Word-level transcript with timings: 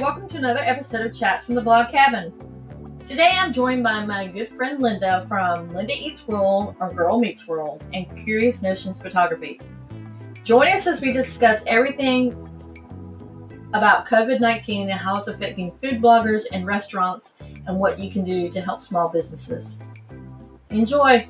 Welcome 0.00 0.26
to 0.30 0.38
another 0.38 0.58
episode 0.60 1.06
of 1.06 1.14
Chats 1.14 1.46
from 1.46 1.54
the 1.54 1.60
Blog 1.60 1.88
Cabin. 1.88 2.32
Today 3.06 3.30
I'm 3.32 3.52
joined 3.52 3.84
by 3.84 4.04
my 4.04 4.26
good 4.26 4.50
friend 4.50 4.82
Linda 4.82 5.24
from 5.28 5.72
Linda 5.72 5.94
Eats 5.94 6.26
World 6.26 6.74
or 6.80 6.90
Girl 6.90 7.24
Eats 7.24 7.46
World 7.46 7.84
and 7.94 8.04
Curious 8.24 8.60
Notions 8.60 9.00
Photography. 9.00 9.60
Join 10.42 10.66
us 10.72 10.88
as 10.88 11.00
we 11.00 11.12
discuss 11.12 11.62
everything 11.68 12.32
about 13.72 14.04
COVID 14.04 14.40
19 14.40 14.90
and 14.90 14.98
how 14.98 15.16
it's 15.16 15.28
affecting 15.28 15.70
food 15.80 16.02
bloggers 16.02 16.42
and 16.52 16.66
restaurants 16.66 17.36
and 17.68 17.78
what 17.78 17.96
you 17.96 18.10
can 18.10 18.24
do 18.24 18.48
to 18.50 18.60
help 18.60 18.80
small 18.80 19.08
businesses. 19.08 19.78
Enjoy! 20.70 21.24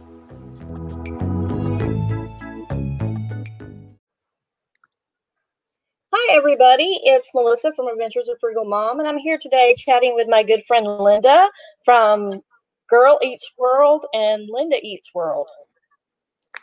Hi, 6.27 6.37
everybody. 6.39 7.01
It's 7.05 7.31
Melissa 7.35 7.71
from 7.77 7.89
Adventures 7.89 8.29
of 8.29 8.39
Frugal 8.41 8.65
Mom, 8.65 8.99
and 8.99 9.07
I'm 9.07 9.19
here 9.19 9.37
today 9.37 9.75
chatting 9.77 10.15
with 10.15 10.27
my 10.27 10.43
good 10.43 10.65
friend 10.65 10.87
Linda 10.87 11.51
from 11.85 12.41
Girl 12.89 13.19
Eats 13.23 13.53
World 13.59 14.07
and 14.15 14.49
Linda 14.49 14.79
Eats 14.83 15.15
World. 15.15 15.49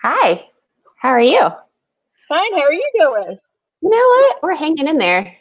Hi, 0.02 0.48
how 0.98 1.10
are 1.10 1.22
you? 1.22 1.48
Fine. 2.28 2.54
How 2.54 2.62
are 2.62 2.74
you 2.74 2.90
doing? 2.98 3.38
You 3.82 3.90
know 3.90 3.98
what? 3.98 4.42
We're 4.42 4.56
hanging 4.56 4.88
in 4.88 4.98
there. 4.98 5.32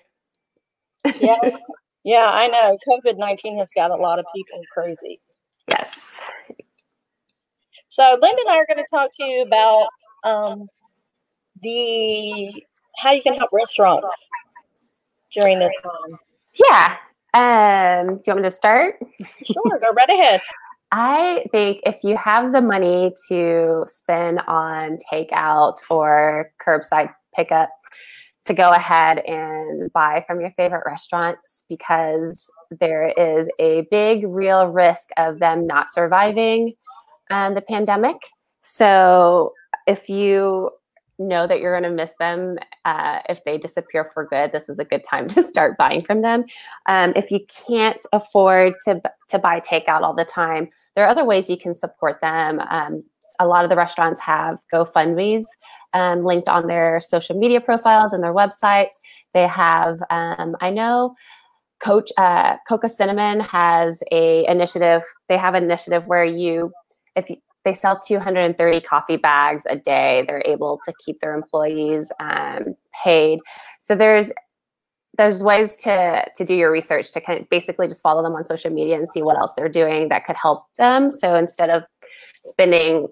Yeah, 1.18 1.38
yeah, 2.04 2.30
I 2.30 2.46
know. 2.48 2.76
COVID 2.86 3.16
19 3.16 3.58
has 3.58 3.70
got 3.74 3.90
a 3.90 3.96
lot 3.96 4.18
of 4.18 4.26
people 4.34 4.60
crazy. 4.70 5.18
Yes. 5.66 6.20
So, 7.88 8.18
Linda 8.20 8.42
and 8.42 8.50
I 8.50 8.56
are 8.58 8.66
going 8.66 8.84
to 8.84 8.94
talk 8.94 9.12
to 9.16 9.24
you 9.24 9.42
about 9.42 9.88
um, 10.24 10.68
the 11.62 12.62
how 12.96 13.12
you 13.12 13.22
can 13.22 13.34
help 13.34 13.50
restaurants 13.52 14.08
during 15.32 15.58
this 15.58 15.72
time. 15.82 16.18
Yeah. 16.54 16.96
Um, 17.32 18.16
do 18.16 18.22
you 18.26 18.32
want 18.32 18.38
me 18.38 18.42
to 18.44 18.50
start? 18.50 18.96
Sure, 19.44 19.78
go 19.80 19.92
right 19.92 20.08
ahead. 20.08 20.40
I 20.92 21.44
think 21.52 21.80
if 21.84 22.02
you 22.02 22.16
have 22.16 22.52
the 22.52 22.60
money 22.60 23.14
to 23.28 23.84
spend 23.86 24.40
on 24.48 24.98
takeout 25.12 25.76
or 25.88 26.50
curbside 26.60 27.14
pickup, 27.36 27.70
to 28.46 28.54
go 28.54 28.70
ahead 28.70 29.18
and 29.18 29.92
buy 29.92 30.24
from 30.26 30.40
your 30.40 30.50
favorite 30.56 30.82
restaurants 30.86 31.64
because 31.68 32.50
there 32.80 33.08
is 33.16 33.48
a 33.58 33.86
big 33.90 34.24
real 34.26 34.66
risk 34.66 35.08
of 35.16 35.38
them 35.38 35.66
not 35.66 35.92
surviving 35.92 36.72
um, 37.30 37.54
the 37.54 37.60
pandemic. 37.60 38.16
So 38.62 39.52
if 39.86 40.08
you 40.08 40.70
know 41.20 41.46
that 41.46 41.60
you're 41.60 41.78
going 41.78 41.90
to 41.90 41.96
miss 41.96 42.12
them 42.18 42.58
uh, 42.84 43.20
if 43.28 43.44
they 43.44 43.58
disappear 43.58 44.10
for 44.12 44.26
good 44.26 44.52
this 44.52 44.68
is 44.68 44.78
a 44.78 44.84
good 44.84 45.04
time 45.04 45.28
to 45.28 45.44
start 45.44 45.76
buying 45.78 46.02
from 46.02 46.20
them. 46.20 46.44
Um, 46.86 47.12
if 47.14 47.30
you 47.30 47.40
can't 47.66 48.04
afford 48.12 48.74
to, 48.86 49.00
to 49.28 49.38
buy 49.38 49.60
takeout 49.60 50.02
all 50.02 50.14
the 50.14 50.24
time 50.24 50.68
there 50.94 51.04
are 51.04 51.10
other 51.10 51.24
ways 51.24 51.48
you 51.48 51.56
can 51.56 51.74
support 51.74 52.20
them. 52.20 52.60
Um, 52.68 53.04
a 53.38 53.46
lot 53.46 53.64
of 53.64 53.70
the 53.70 53.76
restaurants 53.76 54.20
have 54.20 54.58
gofundme's 54.72 55.46
um, 55.94 56.22
linked 56.22 56.48
on 56.48 56.66
their 56.66 57.00
social 57.00 57.38
media 57.38 57.60
profiles 57.60 58.12
and 58.12 58.22
their 58.22 58.34
websites. 58.34 58.98
They 59.32 59.46
have 59.46 60.00
um, 60.10 60.56
i 60.60 60.70
know 60.70 61.14
coach 61.80 62.10
uh, 62.18 62.56
Cocoa 62.68 62.88
Cinnamon 62.88 63.40
has 63.40 64.02
a 64.12 64.46
initiative 64.46 65.02
they 65.28 65.38
have 65.38 65.54
an 65.54 65.64
initiative 65.64 66.06
where 66.06 66.24
you 66.24 66.72
if 67.16 67.30
you 67.30 67.36
they 67.64 67.74
sell 67.74 68.00
230 68.00 68.80
coffee 68.80 69.16
bags 69.16 69.64
a 69.68 69.76
day. 69.76 70.24
They're 70.26 70.42
able 70.46 70.80
to 70.84 70.92
keep 71.04 71.20
their 71.20 71.34
employees 71.34 72.10
um, 72.20 72.74
paid. 73.04 73.40
So 73.80 73.94
there's 73.94 74.32
there's 75.18 75.42
ways 75.42 75.76
to 75.76 76.24
to 76.36 76.44
do 76.44 76.54
your 76.54 76.70
research 76.70 77.12
to 77.12 77.20
kind 77.20 77.40
of 77.40 77.48
basically 77.50 77.86
just 77.88 78.02
follow 78.02 78.22
them 78.22 78.32
on 78.32 78.44
social 78.44 78.70
media 78.70 78.96
and 78.96 79.08
see 79.08 79.22
what 79.22 79.36
else 79.36 79.52
they're 79.56 79.68
doing 79.68 80.08
that 80.08 80.24
could 80.24 80.36
help 80.36 80.64
them. 80.78 81.10
So 81.10 81.34
instead 81.34 81.68
of 81.70 81.82
spending 82.44 83.08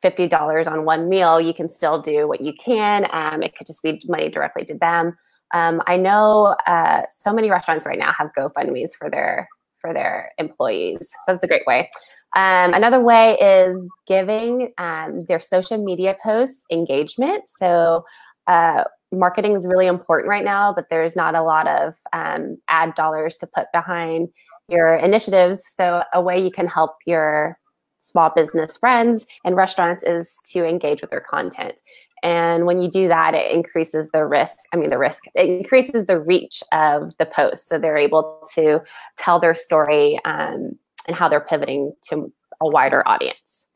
fifty 0.00 0.28
dollars 0.28 0.66
on 0.66 0.84
one 0.84 1.08
meal, 1.08 1.40
you 1.40 1.52
can 1.52 1.68
still 1.68 2.00
do 2.00 2.26
what 2.26 2.40
you 2.40 2.52
can. 2.54 3.06
Um, 3.12 3.42
it 3.42 3.56
could 3.56 3.66
just 3.66 3.82
be 3.82 4.02
money 4.08 4.28
directly 4.28 4.64
to 4.66 4.74
them. 4.74 5.16
Um, 5.52 5.82
I 5.86 5.98
know 5.98 6.56
uh, 6.66 7.02
so 7.10 7.32
many 7.32 7.50
restaurants 7.50 7.84
right 7.84 7.98
now 7.98 8.12
have 8.16 8.30
GoFundmes 8.36 8.92
for 8.98 9.10
their 9.10 9.48
for 9.78 9.92
their 9.92 10.32
employees, 10.38 11.10
so 11.26 11.32
that's 11.32 11.44
a 11.44 11.48
great 11.48 11.66
way. 11.66 11.90
Um, 12.34 12.72
another 12.72 13.00
way 13.00 13.36
is 13.38 13.90
giving 14.06 14.70
um, 14.78 15.20
their 15.28 15.40
social 15.40 15.82
media 15.82 16.16
posts 16.22 16.64
engagement. 16.70 17.44
So, 17.46 18.04
uh, 18.46 18.84
marketing 19.12 19.54
is 19.54 19.66
really 19.66 19.86
important 19.86 20.28
right 20.28 20.44
now, 20.44 20.72
but 20.72 20.88
there's 20.88 21.14
not 21.14 21.34
a 21.34 21.42
lot 21.42 21.68
of 21.68 21.94
um, 22.12 22.56
ad 22.68 22.94
dollars 22.94 23.36
to 23.36 23.46
put 23.46 23.66
behind 23.72 24.28
your 24.68 24.96
initiatives. 24.96 25.62
So, 25.68 26.02
a 26.14 26.22
way 26.22 26.42
you 26.42 26.50
can 26.50 26.66
help 26.66 26.92
your 27.06 27.58
small 27.98 28.30
business 28.34 28.76
friends 28.76 29.26
and 29.44 29.54
restaurants 29.54 30.02
is 30.02 30.36
to 30.46 30.66
engage 30.66 31.02
with 31.02 31.10
their 31.10 31.20
content. 31.20 31.78
And 32.22 32.66
when 32.66 32.80
you 32.80 32.88
do 32.88 33.08
that, 33.08 33.34
it 33.34 33.50
increases 33.50 34.08
the 34.12 34.24
risk. 34.24 34.56
I 34.72 34.76
mean, 34.76 34.90
the 34.90 34.98
risk, 34.98 35.24
it 35.34 35.48
increases 35.48 36.06
the 36.06 36.20
reach 36.20 36.62
of 36.72 37.12
the 37.18 37.26
post. 37.26 37.68
So 37.68 37.78
they're 37.78 37.96
able 37.96 38.46
to 38.54 38.80
tell 39.18 39.40
their 39.40 39.54
story 39.54 40.20
um, 40.24 40.78
and 41.06 41.16
how 41.16 41.28
they're 41.28 41.40
pivoting 41.40 41.92
to 42.08 42.32
a 42.60 42.68
wider 42.68 43.06
audience. 43.06 43.66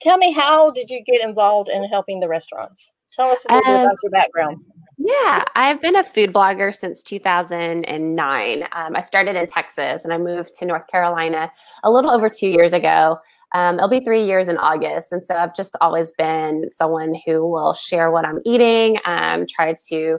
Tell 0.00 0.18
me, 0.18 0.32
how 0.32 0.70
did 0.70 0.90
you 0.90 1.02
get 1.02 1.22
involved 1.22 1.68
in 1.68 1.84
helping 1.84 2.20
the 2.20 2.28
restaurants? 2.28 2.92
Tell 3.12 3.30
us 3.30 3.46
a 3.48 3.54
little 3.54 3.72
um, 3.72 3.78
bit 3.78 3.84
about 3.86 3.96
your 4.02 4.10
background. 4.10 4.58
Yeah, 4.98 5.44
I've 5.54 5.80
been 5.80 5.96
a 5.96 6.04
food 6.04 6.32
blogger 6.32 6.74
since 6.74 7.02
2009. 7.02 8.62
Um, 8.72 8.96
I 8.96 9.00
started 9.00 9.36
in 9.36 9.46
Texas 9.46 10.04
and 10.04 10.12
I 10.12 10.18
moved 10.18 10.54
to 10.56 10.66
North 10.66 10.86
Carolina 10.88 11.50
a 11.82 11.90
little 11.90 12.10
over 12.10 12.28
two 12.28 12.48
years 12.48 12.72
ago. 12.72 13.18
Um, 13.54 13.76
it'll 13.76 13.88
be 13.88 14.00
three 14.00 14.24
years 14.24 14.48
in 14.48 14.58
August. 14.58 15.12
And 15.12 15.22
so 15.22 15.34
I've 15.34 15.54
just 15.54 15.76
always 15.80 16.12
been 16.12 16.70
someone 16.72 17.14
who 17.24 17.48
will 17.48 17.72
share 17.72 18.10
what 18.10 18.26
I'm 18.26 18.40
eating, 18.44 18.98
um, 19.06 19.46
try 19.48 19.74
to 19.88 20.18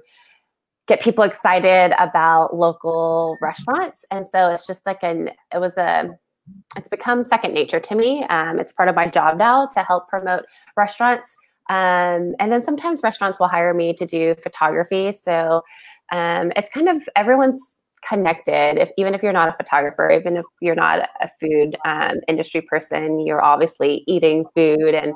get 0.87 1.01
people 1.01 1.23
excited 1.23 1.93
about 1.99 2.55
local 2.55 3.37
restaurants. 3.41 4.05
And 4.09 4.27
so 4.27 4.49
it's 4.51 4.65
just 4.65 4.85
like 4.85 5.03
an, 5.03 5.31
it 5.53 5.59
was 5.59 5.77
a, 5.77 6.17
it's 6.75 6.89
become 6.89 7.23
second 7.23 7.53
nature 7.53 7.79
to 7.79 7.95
me. 7.95 8.25
Um, 8.29 8.59
it's 8.59 8.71
part 8.71 8.89
of 8.89 8.95
my 8.95 9.07
job 9.07 9.37
now 9.37 9.67
to 9.67 9.83
help 9.83 10.07
promote 10.07 10.45
restaurants. 10.75 11.35
Um, 11.69 12.35
and 12.39 12.51
then 12.51 12.61
sometimes 12.61 13.01
restaurants 13.03 13.39
will 13.39 13.47
hire 13.47 13.73
me 13.73 13.93
to 13.95 14.05
do 14.05 14.35
photography. 14.41 15.11
So 15.11 15.63
um, 16.11 16.51
it's 16.55 16.69
kind 16.69 16.87
of 16.87 17.01
everyone's 17.15 17.73
connected. 18.07 18.77
If 18.77 18.91
even 18.97 19.13
if 19.13 19.23
you're 19.23 19.33
not 19.33 19.49
a 19.49 19.55
photographer, 19.57 20.09
even 20.11 20.37
if 20.37 20.45
you're 20.61 20.75
not 20.75 21.09
a 21.19 21.29
food 21.39 21.77
um, 21.85 22.17
industry 22.27 22.61
person, 22.61 23.19
you're 23.25 23.43
obviously 23.43 24.03
eating 24.07 24.45
food, 24.55 24.93
and 24.93 25.13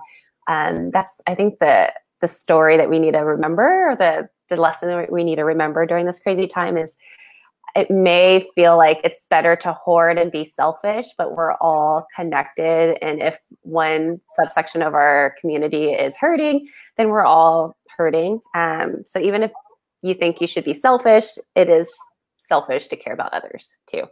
um, 0.48 0.92
that's 0.92 1.22
I 1.28 1.36
think 1.36 1.60
the 1.60 1.94
the 2.22 2.28
story 2.28 2.78
that 2.78 2.90
we 2.90 3.00
need 3.00 3.14
to 3.14 3.20
remember, 3.20 3.92
or 3.92 3.96
the 3.96 4.28
the 4.50 4.58
lesson 4.58 4.90
that 4.90 5.12
we 5.12 5.24
need 5.24 5.38
to 5.38 5.46
remember 5.46 5.86
during 5.86 6.06
this 6.06 6.20
crazy 6.20 6.48
time 6.48 6.78
is 6.78 6.98
it 7.76 7.90
may 7.90 8.46
feel 8.56 8.78
like 8.78 9.00
it's 9.04 9.26
better 9.26 9.56
to 9.58 9.74
hoard 9.74 10.18
and 10.18 10.32
be 10.32 10.44
selfish, 10.44 11.06
but 11.18 11.36
we're 11.36 11.54
all 11.56 12.06
connected. 12.16 12.98
And 13.02 13.22
if 13.22 13.38
one 13.62 14.20
subsection 14.36 14.82
of 14.82 14.94
our 14.94 15.36
community 15.40 15.92
is 15.92 16.16
hurting, 16.16 16.68
then 16.98 17.10
we're 17.10 17.26
all 17.26 17.76
hurting. 17.98 18.40
Um, 18.56 19.04
so 19.06 19.20
even 19.20 19.44
if 19.44 19.52
you 20.02 20.14
think 20.14 20.42
you 20.42 20.48
should 20.48 20.66
be 20.66 20.74
selfish, 20.74 21.38
it 21.56 21.70
is 21.70 21.92
selfish 22.40 22.88
to 22.88 22.98
care 22.98 23.14
about 23.14 23.34
others 23.34 23.78
too. 23.88 24.04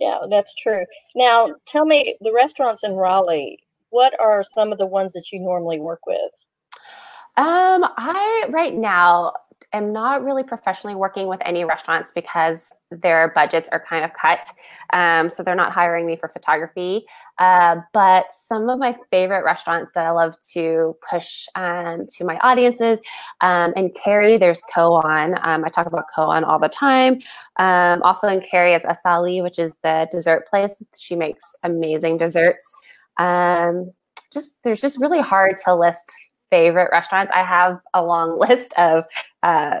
Yeah, 0.00 0.18
that's 0.30 0.54
true. 0.54 0.84
Now, 1.16 1.54
tell 1.66 1.84
me 1.84 2.16
the 2.20 2.32
restaurants 2.32 2.84
in 2.84 2.92
Raleigh, 2.92 3.58
what 3.90 4.18
are 4.20 4.42
some 4.42 4.72
of 4.72 4.78
the 4.78 4.86
ones 4.86 5.12
that 5.14 5.32
you 5.32 5.40
normally 5.40 5.80
work 5.80 6.00
with? 6.06 6.30
Um, 7.36 7.84
I 7.96 8.46
right 8.48 8.74
now 8.74 9.32
am 9.72 9.92
not 9.92 10.24
really 10.24 10.42
professionally 10.42 10.96
working 10.96 11.26
with 11.26 11.40
any 11.44 11.64
restaurants 11.64 12.12
because 12.12 12.72
their 12.90 13.32
budgets 13.34 13.68
are 13.70 13.84
kind 13.86 14.04
of 14.04 14.12
cut. 14.14 14.48
Um, 14.92 15.28
so 15.28 15.42
they're 15.42 15.54
not 15.54 15.72
hiring 15.72 16.06
me 16.06 16.16
for 16.16 16.28
photography. 16.28 17.04
Uh, 17.38 17.76
but 17.92 18.26
some 18.32 18.68
of 18.70 18.78
my 18.78 18.96
favorite 19.10 19.44
restaurants 19.44 19.92
that 19.94 20.06
I 20.06 20.10
love 20.10 20.36
to 20.52 20.96
push 21.08 21.46
um, 21.54 22.06
to 22.16 22.24
my 22.24 22.38
audiences, 22.38 22.98
um, 23.42 23.72
in 23.76 23.90
Cary, 23.90 24.38
there's 24.38 24.62
Koan. 24.74 25.38
Um, 25.44 25.64
I 25.64 25.68
talk 25.68 25.86
about 25.86 26.04
Koan 26.16 26.44
all 26.44 26.58
the 26.58 26.68
time. 26.68 27.20
Um, 27.56 28.02
also 28.02 28.28
in 28.28 28.40
Cary 28.40 28.74
is 28.74 28.84
Asali, 28.84 29.42
which 29.42 29.58
is 29.58 29.76
the 29.82 30.08
dessert 30.10 30.48
place. 30.48 30.82
She 30.98 31.14
makes 31.14 31.42
amazing 31.62 32.16
desserts. 32.16 32.72
Um, 33.18 33.90
just 34.32 34.62
there's 34.62 34.80
just 34.80 35.00
really 35.00 35.20
hard 35.20 35.56
to 35.64 35.74
list 35.74 36.12
favorite 36.50 36.90
restaurants. 36.92 37.32
I 37.34 37.42
have 37.42 37.80
a 37.94 38.04
long 38.04 38.38
list 38.48 38.72
of 38.76 39.04
uh, 39.42 39.80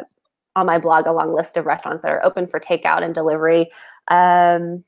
on 0.56 0.66
my 0.66 0.78
blog 0.78 1.06
a 1.06 1.12
long 1.12 1.34
list 1.34 1.56
of 1.56 1.66
restaurants 1.66 2.02
that 2.02 2.10
are 2.10 2.24
open 2.24 2.46
for 2.46 2.58
takeout 2.58 3.02
and 3.02 3.14
delivery. 3.14 3.70
Um, 4.08 4.84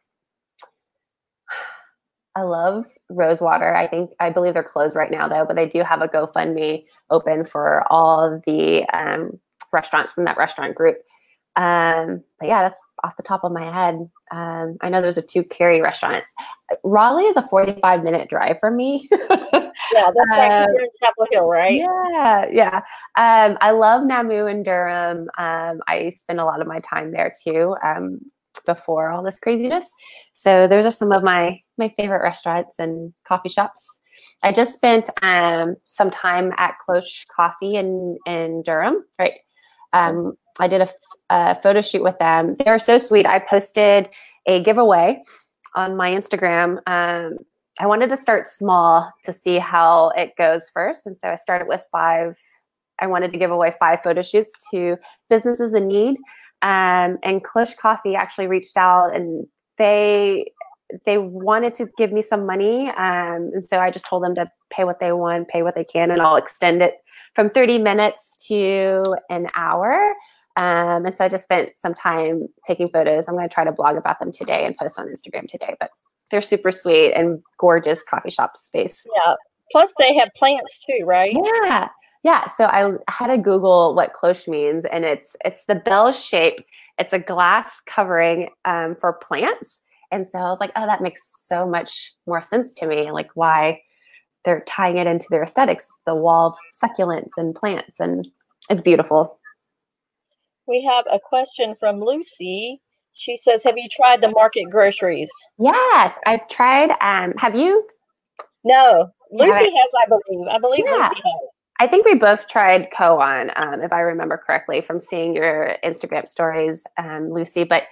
I 2.34 2.42
love 2.42 2.86
Rosewater. 3.08 3.74
I 3.74 3.86
think 3.86 4.10
I 4.20 4.30
believe 4.30 4.54
they're 4.54 4.62
closed 4.62 4.96
right 4.96 5.10
now 5.10 5.28
though, 5.28 5.44
but 5.44 5.56
they 5.56 5.66
do 5.66 5.82
have 5.82 6.00
a 6.00 6.08
GoFundMe 6.08 6.84
open 7.10 7.44
for 7.44 7.84
all 7.90 8.40
the 8.46 8.84
um, 8.92 9.38
restaurants 9.72 10.12
from 10.12 10.24
that 10.24 10.36
restaurant 10.36 10.74
group. 10.74 10.98
Um, 11.56 12.22
but 12.38 12.48
yeah, 12.48 12.62
that's 12.62 12.80
off 13.02 13.16
the 13.16 13.22
top 13.24 13.42
of 13.44 13.52
my 13.52 13.64
head. 13.64 14.08
Um, 14.30 14.76
I 14.80 14.88
know 14.88 15.02
those 15.02 15.18
are 15.18 15.22
two 15.22 15.42
Cary 15.44 15.82
restaurants. 15.82 16.32
Raleigh 16.84 17.24
is 17.24 17.36
a 17.36 17.46
45 17.48 18.04
minute 18.04 18.28
drive 18.28 18.58
from 18.60 18.76
me. 18.76 19.08
yeah, 19.92 20.10
that's 20.14 20.30
like 20.30 20.50
um, 20.50 20.76
in 20.76 20.88
Chapel 21.00 21.26
Hill, 21.30 21.48
right? 21.48 21.74
Yeah, 21.74 22.46
yeah. 22.50 22.76
Um, 23.16 23.58
I 23.60 23.70
love 23.70 24.04
Namu 24.04 24.46
and 24.46 24.64
Durham. 24.64 25.28
Um, 25.38 25.80
I 25.86 26.10
spend 26.10 26.40
a 26.40 26.44
lot 26.44 26.60
of 26.60 26.66
my 26.66 26.80
time 26.80 27.12
there 27.12 27.32
too. 27.44 27.76
Um, 27.84 28.20
before 28.66 29.10
all 29.10 29.22
this 29.22 29.38
craziness, 29.38 29.90
so 30.34 30.66
those 30.66 30.84
are 30.84 30.90
some 30.90 31.12
of 31.12 31.22
my 31.22 31.58
my 31.78 31.88
favorite 31.96 32.22
restaurants 32.22 32.78
and 32.78 33.12
coffee 33.26 33.48
shops. 33.48 34.00
I 34.42 34.52
just 34.52 34.74
spent 34.74 35.08
um, 35.22 35.76
some 35.84 36.10
time 36.10 36.52
at 36.56 36.78
Cloche 36.78 37.26
Coffee 37.34 37.76
in 37.76 38.18
in 38.26 38.62
Durham. 38.62 39.04
Right, 39.18 39.34
um, 39.92 40.34
I 40.58 40.68
did 40.68 40.82
a 40.82 40.88
a 41.30 41.60
photo 41.62 41.80
shoot 41.80 42.02
with 42.02 42.18
them. 42.18 42.56
They 42.58 42.66
are 42.66 42.78
so 42.78 42.98
sweet. 42.98 43.24
I 43.24 43.38
posted 43.38 44.08
a 44.46 44.62
giveaway 44.62 45.22
on 45.74 45.96
my 45.96 46.10
Instagram. 46.10 46.78
Um, 46.86 47.38
I 47.78 47.86
wanted 47.86 48.10
to 48.10 48.16
start 48.16 48.48
small 48.48 49.10
to 49.24 49.32
see 49.32 49.58
how 49.58 50.12
it 50.16 50.36
goes 50.36 50.68
first. 50.72 51.06
And 51.06 51.16
so 51.16 51.28
I 51.28 51.36
started 51.36 51.68
with 51.68 51.82
five. 51.92 52.36
I 53.00 53.06
wanted 53.06 53.32
to 53.32 53.38
give 53.38 53.50
away 53.50 53.74
five 53.78 54.00
photo 54.02 54.22
shoots 54.22 54.50
to 54.72 54.98
businesses 55.28 55.72
in 55.72 55.88
need. 55.88 56.16
Um, 56.62 57.18
and 57.22 57.42
Cloche 57.42 57.76
Coffee 57.76 58.14
actually 58.14 58.46
reached 58.48 58.76
out 58.76 59.14
and 59.14 59.46
they 59.78 60.52
they 61.06 61.18
wanted 61.18 61.74
to 61.76 61.88
give 61.96 62.12
me 62.12 62.20
some 62.20 62.46
money. 62.46 62.88
Um, 62.88 63.50
and 63.54 63.64
so 63.64 63.78
I 63.78 63.90
just 63.90 64.06
told 64.06 64.24
them 64.24 64.34
to 64.34 64.50
pay 64.70 64.84
what 64.84 64.98
they 64.98 65.12
want, 65.12 65.48
pay 65.48 65.62
what 65.62 65.76
they 65.76 65.84
can, 65.84 66.10
and 66.10 66.20
I'll 66.20 66.36
extend 66.36 66.82
it 66.82 66.96
from 67.34 67.48
30 67.48 67.78
minutes 67.78 68.36
to 68.48 69.16
an 69.30 69.48
hour. 69.54 70.14
Um, 70.56 71.06
and 71.06 71.14
so 71.14 71.24
I 71.24 71.28
just 71.28 71.44
spent 71.44 71.70
some 71.76 71.94
time 71.94 72.48
taking 72.66 72.88
photos. 72.88 73.28
I'm 73.28 73.36
going 73.36 73.48
to 73.48 73.54
try 73.54 73.64
to 73.64 73.72
blog 73.72 73.96
about 73.96 74.18
them 74.18 74.32
today 74.32 74.66
and 74.66 74.76
post 74.76 74.98
on 74.98 75.06
Instagram 75.06 75.48
today. 75.48 75.76
But 75.78 75.90
they're 76.30 76.40
super 76.40 76.72
sweet 76.72 77.12
and 77.12 77.42
gorgeous 77.58 78.02
coffee 78.02 78.30
shop 78.30 78.56
space. 78.56 79.06
Yeah. 79.16 79.34
Plus, 79.72 79.92
they 79.98 80.14
have 80.14 80.30
plants 80.36 80.84
too, 80.84 81.04
right? 81.04 81.32
Yeah. 81.32 81.88
Yeah. 82.22 82.48
So 82.48 82.64
I 82.64 82.92
had 83.08 83.28
to 83.28 83.38
Google 83.38 83.94
what 83.94 84.12
cloche 84.12 84.48
means, 84.48 84.84
and 84.84 85.04
it's 85.04 85.36
it's 85.44 85.64
the 85.66 85.76
bell 85.76 86.12
shape. 86.12 86.64
It's 86.98 87.12
a 87.12 87.18
glass 87.18 87.80
covering 87.86 88.50
um, 88.64 88.96
for 89.00 89.12
plants. 89.14 89.80
And 90.12 90.28
so 90.28 90.38
I 90.38 90.50
was 90.50 90.58
like, 90.60 90.72
oh, 90.74 90.86
that 90.86 91.02
makes 91.02 91.46
so 91.46 91.66
much 91.66 92.14
more 92.26 92.40
sense 92.40 92.72
to 92.74 92.86
me. 92.86 93.12
Like 93.12 93.30
why 93.34 93.80
they're 94.44 94.64
tying 94.66 94.96
it 94.96 95.06
into 95.06 95.26
their 95.30 95.42
aesthetics, 95.42 95.86
the 96.04 96.14
wall 96.14 96.48
of 96.48 96.90
succulents 96.90 97.32
and 97.36 97.54
plants, 97.54 98.00
and 98.00 98.26
it's 98.68 98.82
beautiful. 98.82 99.38
We 100.66 100.86
have 100.88 101.04
a 101.10 101.18
question 101.18 101.74
from 101.78 102.00
Lucy. 102.00 102.80
She 103.12 103.36
says, 103.36 103.62
"Have 103.64 103.76
you 103.76 103.88
tried 103.90 104.20
the 104.20 104.30
market 104.30 104.70
groceries?" 104.70 105.30
Yes, 105.58 106.18
I've 106.26 106.48
tried. 106.48 106.90
Um, 107.00 107.34
have 107.38 107.54
you? 107.54 107.86
No, 108.64 109.10
Lucy 109.30 109.52
has. 109.52 109.90
I 110.04 110.08
believe. 110.08 110.46
I 110.48 110.58
believe 110.58 110.84
yeah. 110.86 111.08
Lucy 111.08 111.22
has. 111.24 111.60
I 111.80 111.86
think 111.86 112.04
we 112.04 112.14
both 112.14 112.46
tried 112.46 112.90
Koan, 112.90 113.58
um, 113.58 113.80
if 113.80 113.90
I 113.90 114.00
remember 114.00 114.36
correctly 114.36 114.82
from 114.82 115.00
seeing 115.00 115.34
your 115.34 115.76
Instagram 115.82 116.28
stories, 116.28 116.84
um, 116.98 117.30
Lucy. 117.32 117.64
But 117.64 117.84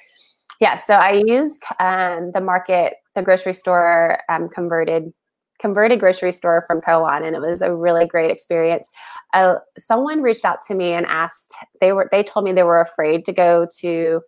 yeah, 0.60 0.76
so 0.76 0.94
I 0.94 1.22
used 1.24 1.62
um, 1.80 2.32
the 2.32 2.42
market, 2.42 2.94
the 3.14 3.22
grocery 3.22 3.54
store 3.54 4.18
um, 4.28 4.48
converted 4.50 5.12
converted 5.58 5.98
grocery 5.98 6.32
store 6.32 6.64
from 6.66 6.80
Koan, 6.80 7.26
and 7.26 7.34
it 7.34 7.40
was 7.40 7.62
a 7.62 7.74
really 7.74 8.06
great 8.06 8.30
experience. 8.30 8.88
Uh, 9.34 9.56
someone 9.78 10.22
reached 10.22 10.44
out 10.44 10.62
to 10.62 10.74
me 10.74 10.92
and 10.92 11.06
asked 11.06 11.54
they 11.80 11.92
were 11.92 12.08
they 12.10 12.22
told 12.22 12.44
me 12.44 12.52
they 12.52 12.62
were 12.62 12.80
afraid 12.80 13.24
to 13.24 13.32
go 13.32 13.66
to 13.80 14.20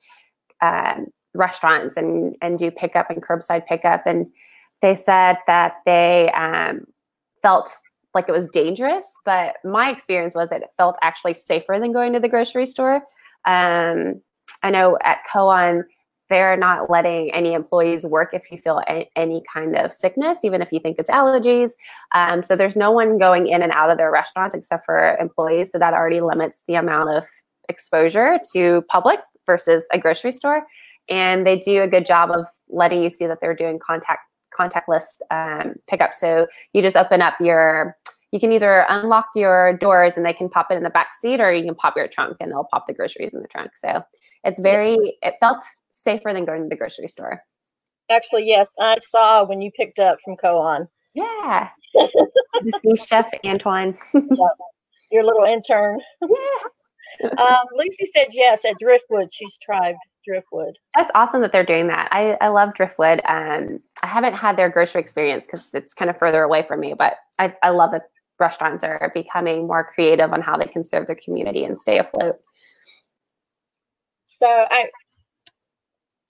um, 0.63 1.07
restaurants 1.35 1.97
and 1.97 2.37
and 2.43 2.59
do 2.59 2.71
pickup 2.71 3.11
and 3.11 3.23
curbside 3.23 3.67
pickup, 3.67 4.03
and 4.07 4.27
they 4.83 4.95
said 4.95 5.39
that 5.47 5.75
they 5.87 6.31
um, 6.33 6.85
felt 7.43 7.71
like 8.15 8.29
it 8.29 8.33
was 8.33 8.49
dangerous. 8.49 9.05
But 9.25 9.57
my 9.65 9.91
experience 9.91 10.35
was 10.35 10.51
that 10.51 10.63
it 10.63 10.71
felt 10.77 10.97
actually 11.03 11.35
safer 11.35 11.79
than 11.81 11.93
going 11.93 12.13
to 12.13 12.21
the 12.21 12.29
grocery 12.29 12.67
store. 12.67 13.03
Um, 13.47 14.21
I 14.63 14.71
know 14.71 14.99
at 15.03 15.19
Koan 15.33 15.85
they're 16.31 16.57
not 16.57 16.89
letting 16.89 17.35
any 17.35 17.53
employees 17.53 18.07
work 18.07 18.33
if 18.33 18.51
you 18.51 18.57
feel 18.57 18.81
a- 18.89 19.11
any 19.17 19.43
kind 19.53 19.77
of 19.77 19.93
sickness, 19.93 20.45
even 20.45 20.63
if 20.63 20.71
you 20.73 20.79
think 20.79 20.97
it's 20.99 21.11
allergies. 21.11 21.73
Um, 22.15 22.45
so 22.45 22.55
there's 22.55 22.77
no 22.77 22.93
one 22.93 23.19
going 23.19 23.49
in 23.49 23.63
and 23.63 23.73
out 23.73 23.91
of 23.91 23.99
their 23.99 24.13
restaurants 24.13 24.55
except 24.55 24.87
for 24.87 25.17
employees. 25.17 25.73
So 25.73 25.79
that 25.79 25.93
already 25.93 26.21
limits 26.21 26.63
the 26.69 26.77
amount 26.77 27.11
of 27.11 27.25
exposure 27.69 28.39
to 28.53 28.83
public 28.89 29.19
versus 29.51 29.85
a 29.93 29.99
grocery 29.99 30.31
store. 30.31 30.65
And 31.09 31.45
they 31.45 31.59
do 31.59 31.83
a 31.83 31.89
good 31.89 32.07
job 32.07 32.31
of 32.31 32.47
letting 32.69 33.03
you 33.03 33.11
see 33.11 33.27
that 33.27 33.39
they're 33.41 33.55
doing 33.55 33.81
contact 33.81 34.21
contactless 34.57 35.21
um, 35.31 35.75
pickup. 35.89 36.15
So 36.15 36.47
you 36.73 36.83
just 36.83 36.97
open 36.97 37.23
up 37.23 37.35
your 37.41 37.97
you 38.33 38.39
can 38.39 38.53
either 38.53 38.87
unlock 38.89 39.27
your 39.35 39.77
doors 39.77 40.17
and 40.17 40.25
they 40.25 40.33
can 40.33 40.49
pop 40.49 40.69
it 40.71 40.75
in 40.75 40.85
the 40.85 40.91
back 40.91 41.09
seat 41.21 41.41
or 41.41 41.53
you 41.53 41.65
can 41.65 41.75
pop 41.75 41.95
your 41.97 42.07
trunk 42.07 42.37
and 42.39 42.53
they'll 42.53 42.69
pop 42.71 42.87
the 42.87 42.93
groceries 42.93 43.35
in 43.35 43.43
the 43.43 43.49
trunk. 43.49 43.73
So 43.75 44.03
it's 44.45 44.61
very 44.61 45.19
it 45.23 45.35
felt 45.41 45.65
safer 45.93 46.33
than 46.33 46.45
going 46.45 46.63
to 46.63 46.69
the 46.69 46.77
grocery 46.77 47.09
store. 47.09 47.43
Actually, 48.09 48.47
yes, 48.47 48.71
I 48.79 48.99
saw 49.01 49.45
when 49.45 49.61
you 49.61 49.73
picked 49.73 49.99
up 49.99 50.19
from 50.25 50.37
Koan. 50.37 50.87
Yeah. 51.15 51.69
the 51.95 52.81
new 52.85 52.97
chef 52.97 53.27
Antoine. 53.45 53.99
yeah. 54.15 54.21
Your 55.11 55.25
little 55.25 55.45
intern. 55.45 56.01
Yeah. 56.23 56.69
Um, 57.39 57.65
Lucy 57.75 58.07
said 58.15 58.29
yes 58.33 58.65
at 58.65 58.75
Driftwood. 58.79 59.33
She's 59.33 59.59
tried 59.59 59.97
Driftwood. 60.27 60.77
That's 60.95 61.11
awesome 61.15 61.41
that 61.43 61.53
they're 61.53 61.65
doing 61.65 61.89
that. 61.89 62.09
I, 62.11 62.37
I 62.41 62.49
love 62.49 62.75
Driftwood. 62.75 63.21
Um, 63.29 63.81
I 64.03 64.07
haven't 64.07 64.35
had 64.35 64.57
their 64.57 64.69
grocery 64.69 65.01
experience 65.01 65.47
because 65.47 65.71
it's 65.75 65.95
kind 65.95 66.11
of 66.11 66.19
further 66.19 66.43
away 66.43 66.65
from 66.67 66.81
me, 66.81 66.95
but 66.95 67.15
I, 67.39 67.55
I 67.63 67.71
love 67.71 67.91
that 67.93 68.11
restaurants 68.39 68.85
are 68.85 69.11
becoming 69.15 69.67
more 69.67 69.85
creative 69.85 70.33
on 70.33 70.41
how 70.41 70.57
they 70.57 70.67
can 70.67 70.85
serve 70.85 71.07
their 71.07 71.17
community 71.17 71.65
and 71.65 71.79
stay 71.79 71.99
afloat. 71.99 72.37
So 74.25 74.47
I 74.47 74.89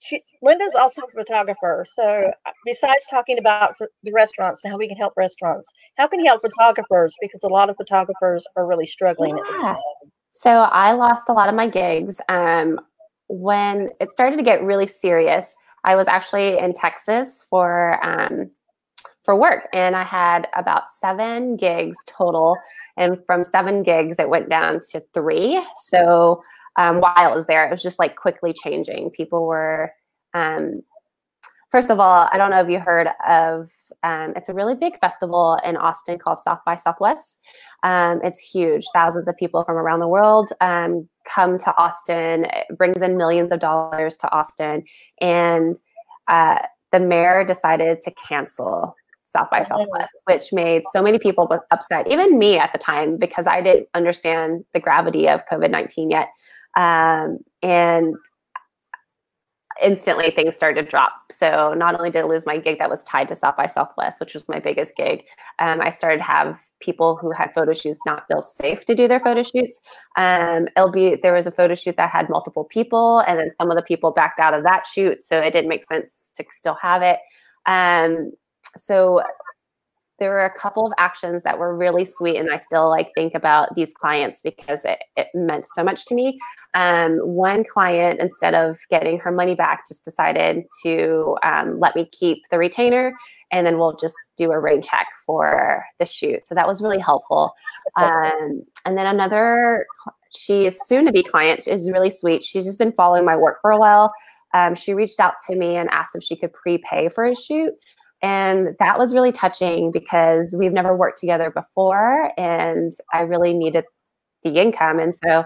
she, 0.03 0.21
Linda's 0.41 0.75
also 0.75 1.03
a 1.03 1.11
photographer. 1.11 1.85
So 1.87 2.31
besides 2.65 3.05
talking 3.09 3.37
about 3.37 3.75
the 4.03 4.11
restaurants 4.11 4.63
and 4.63 4.71
how 4.71 4.77
we 4.77 4.87
can 4.87 4.97
help 4.97 5.13
restaurants, 5.15 5.69
how 5.97 6.07
can 6.07 6.19
you 6.19 6.25
help 6.25 6.41
photographers? 6.41 7.15
Because 7.21 7.43
a 7.43 7.47
lot 7.47 7.69
of 7.69 7.77
photographers 7.77 8.45
are 8.55 8.65
really 8.65 8.87
struggling 8.87 9.37
yeah. 9.37 9.43
at 9.43 9.49
this 9.49 9.59
time. 9.59 10.10
So 10.31 10.49
I 10.49 10.93
lost 10.93 11.29
a 11.29 11.33
lot 11.33 11.49
of 11.49 11.55
my 11.55 11.67
gigs. 11.67 12.19
Um, 12.29 12.79
when 13.27 13.89
it 13.99 14.11
started 14.11 14.37
to 14.37 14.43
get 14.43 14.63
really 14.63 14.87
serious, 14.87 15.55
I 15.83 15.95
was 15.95 16.07
actually 16.07 16.57
in 16.57 16.73
Texas 16.73 17.45
for 17.49 18.03
um, 18.05 18.49
for 19.23 19.35
work, 19.35 19.67
and 19.73 19.95
I 19.95 20.03
had 20.03 20.47
about 20.55 20.91
seven 20.91 21.55
gigs 21.55 21.97
total. 22.07 22.57
And 22.97 23.23
from 23.25 23.43
seven 23.43 23.83
gigs, 23.83 24.19
it 24.19 24.29
went 24.29 24.49
down 24.49 24.81
to 24.91 25.03
three. 25.13 25.63
So 25.83 26.41
um, 26.75 26.99
while 26.99 27.13
I 27.15 27.27
was 27.27 27.45
there, 27.45 27.65
it 27.65 27.71
was 27.71 27.83
just 27.83 27.99
like 27.99 28.15
quickly 28.15 28.53
changing. 28.53 29.11
People 29.11 29.45
were, 29.45 29.91
um, 30.33 30.81
first 31.71 31.89
of 31.89 31.99
all, 31.99 32.29
I 32.31 32.37
don't 32.37 32.51
know 32.51 32.61
if 32.61 32.69
you 32.69 32.79
heard 32.79 33.07
of, 33.27 33.69
um, 34.03 34.33
it's 34.35 34.49
a 34.49 34.53
really 34.53 34.75
big 34.75 34.99
festival 34.99 35.57
in 35.65 35.77
Austin 35.77 36.19
called 36.19 36.39
South 36.39 36.59
by 36.65 36.75
Southwest. 36.75 37.39
Um, 37.83 38.19
it's 38.23 38.39
huge. 38.39 38.85
Thousands 38.93 39.27
of 39.27 39.37
people 39.37 39.63
from 39.63 39.77
around 39.77 40.01
the 40.01 40.07
world 40.07 40.51
um, 40.59 41.07
come 41.25 41.57
to 41.59 41.75
Austin. 41.77 42.45
It 42.45 42.77
brings 42.77 43.01
in 43.01 43.17
millions 43.17 43.51
of 43.51 43.59
dollars 43.59 44.17
to 44.17 44.31
Austin. 44.31 44.83
And 45.21 45.77
uh, 46.27 46.59
the 46.91 46.99
mayor 46.99 47.45
decided 47.45 48.01
to 48.03 48.11
cancel 48.11 48.95
South 49.27 49.49
by 49.49 49.61
Southwest, 49.61 50.13
which 50.25 50.51
made 50.51 50.83
so 50.91 51.01
many 51.01 51.17
people 51.17 51.49
upset, 51.71 52.05
even 52.07 52.37
me 52.37 52.57
at 52.57 52.73
the 52.73 52.79
time, 52.79 53.15
because 53.15 53.47
I 53.47 53.61
didn't 53.61 53.87
understand 53.93 54.65
the 54.73 54.81
gravity 54.81 55.29
of 55.29 55.39
COVID 55.49 55.71
19 55.71 56.11
yet. 56.11 56.27
Um, 56.75 57.39
and 57.61 58.13
instantly 59.81 60.31
things 60.31 60.55
started 60.55 60.83
to 60.83 60.89
drop. 60.89 61.11
So 61.31 61.73
not 61.75 61.95
only 61.95 62.09
did 62.09 62.23
I 62.23 62.27
lose 62.27 62.45
my 62.45 62.57
gig 62.57 62.79
that 62.79 62.89
was 62.89 63.03
tied 63.03 63.27
to 63.29 63.35
South 63.35 63.57
by 63.57 63.67
Southwest, 63.67 64.19
which 64.19 64.33
was 64.33 64.47
my 64.47 64.59
biggest 64.59 64.95
gig, 64.95 65.25
um, 65.59 65.81
I 65.81 65.89
started 65.89 66.17
to 66.17 66.23
have 66.23 66.61
people 66.79 67.15
who 67.15 67.31
had 67.31 67.53
photo 67.53 67.73
shoots 67.73 67.99
not 68.05 68.27
feel 68.27 68.41
safe 68.41 68.85
to 68.85 68.95
do 68.95 69.07
their 69.07 69.19
photo 69.19 69.43
shoots. 69.43 69.79
Um, 70.17 70.67
be 70.91 71.15
there 71.15 71.33
was 71.33 71.47
a 71.47 71.51
photo 71.51 71.75
shoot 71.75 71.97
that 71.97 72.09
had 72.09 72.29
multiple 72.29 72.63
people, 72.63 73.19
and 73.27 73.39
then 73.39 73.49
some 73.57 73.69
of 73.69 73.77
the 73.77 73.83
people 73.83 74.11
backed 74.11 74.39
out 74.39 74.53
of 74.53 74.63
that 74.63 74.85
shoot, 74.87 75.23
so 75.23 75.39
it 75.39 75.51
didn't 75.51 75.69
make 75.69 75.85
sense 75.85 76.31
to 76.35 76.45
still 76.51 76.77
have 76.81 77.01
it. 77.01 77.19
Um, 77.65 78.31
so 78.77 79.21
there 80.21 80.29
were 80.29 80.45
a 80.45 80.53
couple 80.53 80.85
of 80.85 80.93
actions 80.99 81.41
that 81.43 81.57
were 81.57 81.75
really 81.75 82.05
sweet 82.05 82.37
and 82.37 82.49
i 82.53 82.57
still 82.57 82.87
like 82.87 83.09
think 83.15 83.33
about 83.35 83.73
these 83.75 83.93
clients 83.93 84.39
because 84.41 84.85
it, 84.85 84.99
it 85.17 85.27
meant 85.33 85.65
so 85.65 85.83
much 85.83 86.05
to 86.05 86.15
me 86.15 86.39
um, 86.73 87.17
one 87.17 87.65
client 87.65 88.21
instead 88.21 88.53
of 88.53 88.77
getting 88.89 89.19
her 89.19 89.31
money 89.31 89.55
back 89.55 89.85
just 89.87 90.05
decided 90.05 90.63
to 90.83 91.35
um, 91.43 91.79
let 91.81 91.95
me 91.97 92.07
keep 92.13 92.37
the 92.49 92.57
retainer 92.57 93.13
and 93.51 93.67
then 93.67 93.77
we'll 93.77 93.97
just 93.97 94.15
do 94.37 94.51
a 94.51 94.59
rain 94.59 94.81
check 94.81 95.07
for 95.25 95.83
the 95.99 96.05
shoot 96.05 96.45
so 96.45 96.55
that 96.55 96.67
was 96.67 96.81
really 96.81 96.99
helpful 96.99 97.53
um, 97.97 98.63
and 98.85 98.97
then 98.97 99.05
another 99.05 99.85
she 100.35 100.65
is 100.65 100.79
soon 100.85 101.05
to 101.05 101.11
be 101.11 101.23
client 101.23 101.67
is 101.67 101.91
really 101.91 102.09
sweet. 102.09 102.43
She's 102.43 102.65
just 102.65 102.79
been 102.79 102.93
following 102.93 103.25
my 103.25 103.35
work 103.35 103.59
for 103.61 103.71
a 103.71 103.77
while. 103.77 104.13
Um, 104.53 104.75
she 104.75 104.93
reached 104.93 105.19
out 105.19 105.35
to 105.47 105.55
me 105.55 105.75
and 105.75 105.89
asked 105.89 106.15
if 106.15 106.23
she 106.23 106.35
could 106.35 106.53
prepay 106.53 107.09
for 107.09 107.25
a 107.25 107.35
shoot. 107.35 107.73
And 108.21 108.75
that 108.79 108.99
was 108.99 109.13
really 109.13 109.31
touching 109.31 109.91
because 109.91 110.55
we've 110.57 110.73
never 110.73 110.95
worked 110.95 111.19
together 111.19 111.49
before 111.49 112.31
and 112.37 112.93
I 113.13 113.21
really 113.21 113.53
needed 113.53 113.85
the 114.43 114.59
income. 114.59 114.99
And 114.99 115.15
so, 115.15 115.39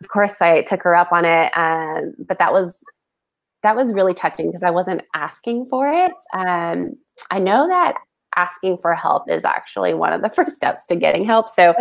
of 0.00 0.08
course, 0.08 0.40
I 0.42 0.62
took 0.62 0.82
her 0.82 0.96
up 0.96 1.12
on 1.12 1.24
it. 1.24 1.52
Um, 1.56 2.14
but 2.18 2.38
that 2.38 2.52
was 2.52 2.80
that 3.62 3.74
was 3.74 3.92
really 3.92 4.14
touching 4.14 4.46
because 4.46 4.62
I 4.62 4.70
wasn't 4.70 5.02
asking 5.14 5.66
for 5.66 5.90
it. 5.90 6.12
Um, 6.32 6.92
I 7.30 7.40
know 7.40 7.66
that 7.66 7.94
asking 8.36 8.78
for 8.78 8.94
help 8.94 9.30
is 9.30 9.44
actually 9.44 9.94
one 9.94 10.12
of 10.12 10.22
the 10.22 10.28
first 10.34 10.54
steps 10.54 10.86
to 10.86 10.96
getting 10.96 11.24
help. 11.24 11.48
So 11.48 11.74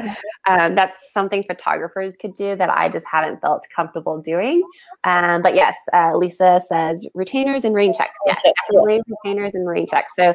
um, 0.47 0.75
that's 0.75 1.11
something 1.11 1.43
photographers 1.43 2.15
could 2.17 2.33
do 2.33 2.55
that 2.55 2.69
I 2.69 2.89
just 2.89 3.05
haven't 3.05 3.41
felt 3.41 3.65
comfortable 3.75 4.19
doing. 4.19 4.61
Um, 5.03 5.41
but 5.41 5.55
yes, 5.55 5.75
uh, 5.93 6.15
Lisa 6.15 6.61
says 6.65 7.07
retainers 7.13 7.63
and 7.63 7.75
rain 7.75 7.93
checks. 7.93 8.17
Yes, 8.25 8.41
definitely 8.43 8.99
retainers 9.07 9.53
and 9.53 9.67
rain 9.67 9.87
checks. 9.87 10.13
So 10.15 10.33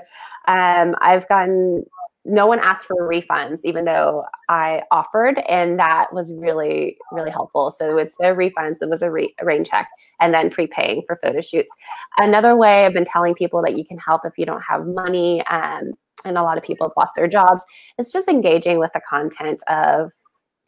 um, 0.49 0.95
I've 1.00 1.28
gotten 1.28 1.85
no 2.25 2.47
one 2.47 2.61
asked 2.61 2.87
for 2.87 2.97
refunds, 2.97 3.61
even 3.64 3.85
though 3.85 4.25
I 4.49 4.83
offered, 4.93 5.38
and 5.49 5.79
that 5.79 6.12
was 6.12 6.33
really, 6.33 6.97
really 7.11 7.31
helpful. 7.31 7.73
So 7.73 7.99
instead 7.99 8.31
of 8.31 8.37
refunds, 8.37 8.76
it 8.81 8.88
was 8.88 9.02
a, 9.02 9.11
re- 9.11 9.35
a 9.41 9.45
rain 9.45 9.64
check 9.64 9.88
and 10.21 10.33
then 10.33 10.49
prepaying 10.49 11.02
for 11.07 11.17
photo 11.17 11.41
shoots. 11.41 11.75
Another 12.19 12.57
way 12.57 12.87
I've 12.87 12.93
been 12.93 13.05
telling 13.05 13.35
people 13.35 13.61
that 13.62 13.76
you 13.76 13.85
can 13.85 13.99
help 13.99 14.23
if 14.25 14.38
you 14.38 14.47
don't 14.47 14.62
have 14.62 14.87
money, 14.87 15.45
um, 15.47 15.93
and 16.25 16.38
a 16.38 16.43
lot 16.43 16.57
of 16.57 16.62
people 16.62 16.87
have 16.87 16.95
lost 16.97 17.14
their 17.17 17.26
jobs, 17.26 17.64
is 17.99 18.12
just 18.12 18.29
engaging 18.29 18.79
with 18.79 18.93
the 18.95 19.00
content 19.09 19.61
of 19.69 20.12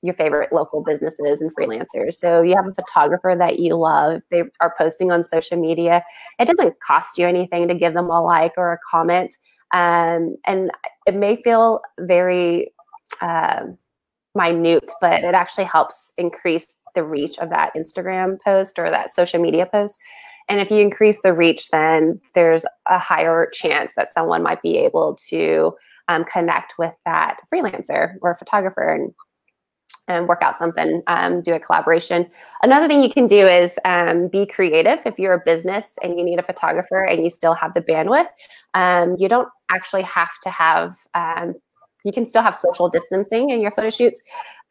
your 0.02 0.14
favorite 0.14 0.52
local 0.52 0.82
businesses 0.82 1.40
and 1.40 1.50
freelancers. 1.56 2.14
So 2.14 2.42
you 2.42 2.54
have 2.56 2.66
a 2.66 2.74
photographer 2.74 3.34
that 3.38 3.58
you 3.60 3.76
love, 3.76 4.20
they 4.30 4.42
are 4.60 4.74
posting 4.76 5.10
on 5.10 5.24
social 5.24 5.58
media. 5.58 6.04
It 6.38 6.46
doesn't 6.46 6.74
cost 6.80 7.16
you 7.16 7.26
anything 7.26 7.68
to 7.68 7.74
give 7.74 7.94
them 7.94 8.10
a 8.10 8.22
like 8.22 8.52
or 8.58 8.72
a 8.72 8.78
comment 8.90 9.34
um, 9.74 10.36
and 10.46 10.70
it 11.04 11.16
may 11.16 11.42
feel 11.42 11.80
very 11.98 12.72
uh, 13.20 13.64
minute, 14.36 14.90
but 15.00 15.24
it 15.24 15.34
actually 15.34 15.64
helps 15.64 16.12
increase 16.16 16.66
the 16.94 17.02
reach 17.02 17.38
of 17.38 17.50
that 17.50 17.72
Instagram 17.76 18.38
post 18.40 18.78
or 18.78 18.88
that 18.88 19.12
social 19.12 19.40
media 19.40 19.66
post. 19.66 20.00
And 20.48 20.60
if 20.60 20.70
you 20.70 20.78
increase 20.78 21.20
the 21.22 21.32
reach, 21.32 21.70
then 21.70 22.20
there's 22.34 22.64
a 22.86 22.98
higher 22.98 23.50
chance 23.52 23.94
that 23.96 24.12
someone 24.12 24.44
might 24.44 24.62
be 24.62 24.78
able 24.78 25.18
to 25.28 25.72
um, 26.06 26.24
connect 26.24 26.74
with 26.78 26.94
that 27.04 27.38
freelancer 27.52 28.14
or 28.20 28.36
photographer 28.36 28.94
and 28.94 29.12
and 30.06 30.28
work 30.28 30.42
out 30.42 30.56
something, 30.56 31.02
um, 31.06 31.40
do 31.40 31.54
a 31.54 31.58
collaboration. 31.58 32.28
Another 32.62 32.86
thing 32.88 33.02
you 33.02 33.10
can 33.10 33.26
do 33.26 33.46
is 33.46 33.78
um, 33.84 34.28
be 34.28 34.44
creative. 34.44 35.00
If 35.06 35.18
you're 35.18 35.32
a 35.32 35.42
business 35.44 35.96
and 36.02 36.18
you 36.18 36.24
need 36.24 36.38
a 36.38 36.42
photographer 36.42 37.04
and 37.04 37.24
you 37.24 37.30
still 37.30 37.54
have 37.54 37.72
the 37.74 37.80
bandwidth, 37.80 38.28
um, 38.74 39.16
you 39.18 39.28
don't 39.28 39.48
actually 39.70 40.02
have 40.02 40.30
to 40.42 40.50
have, 40.50 40.96
um, 41.14 41.54
you 42.04 42.12
can 42.12 42.26
still 42.26 42.42
have 42.42 42.54
social 42.54 42.90
distancing 42.90 43.50
in 43.50 43.60
your 43.60 43.70
photo 43.70 43.88
shoots. 43.88 44.22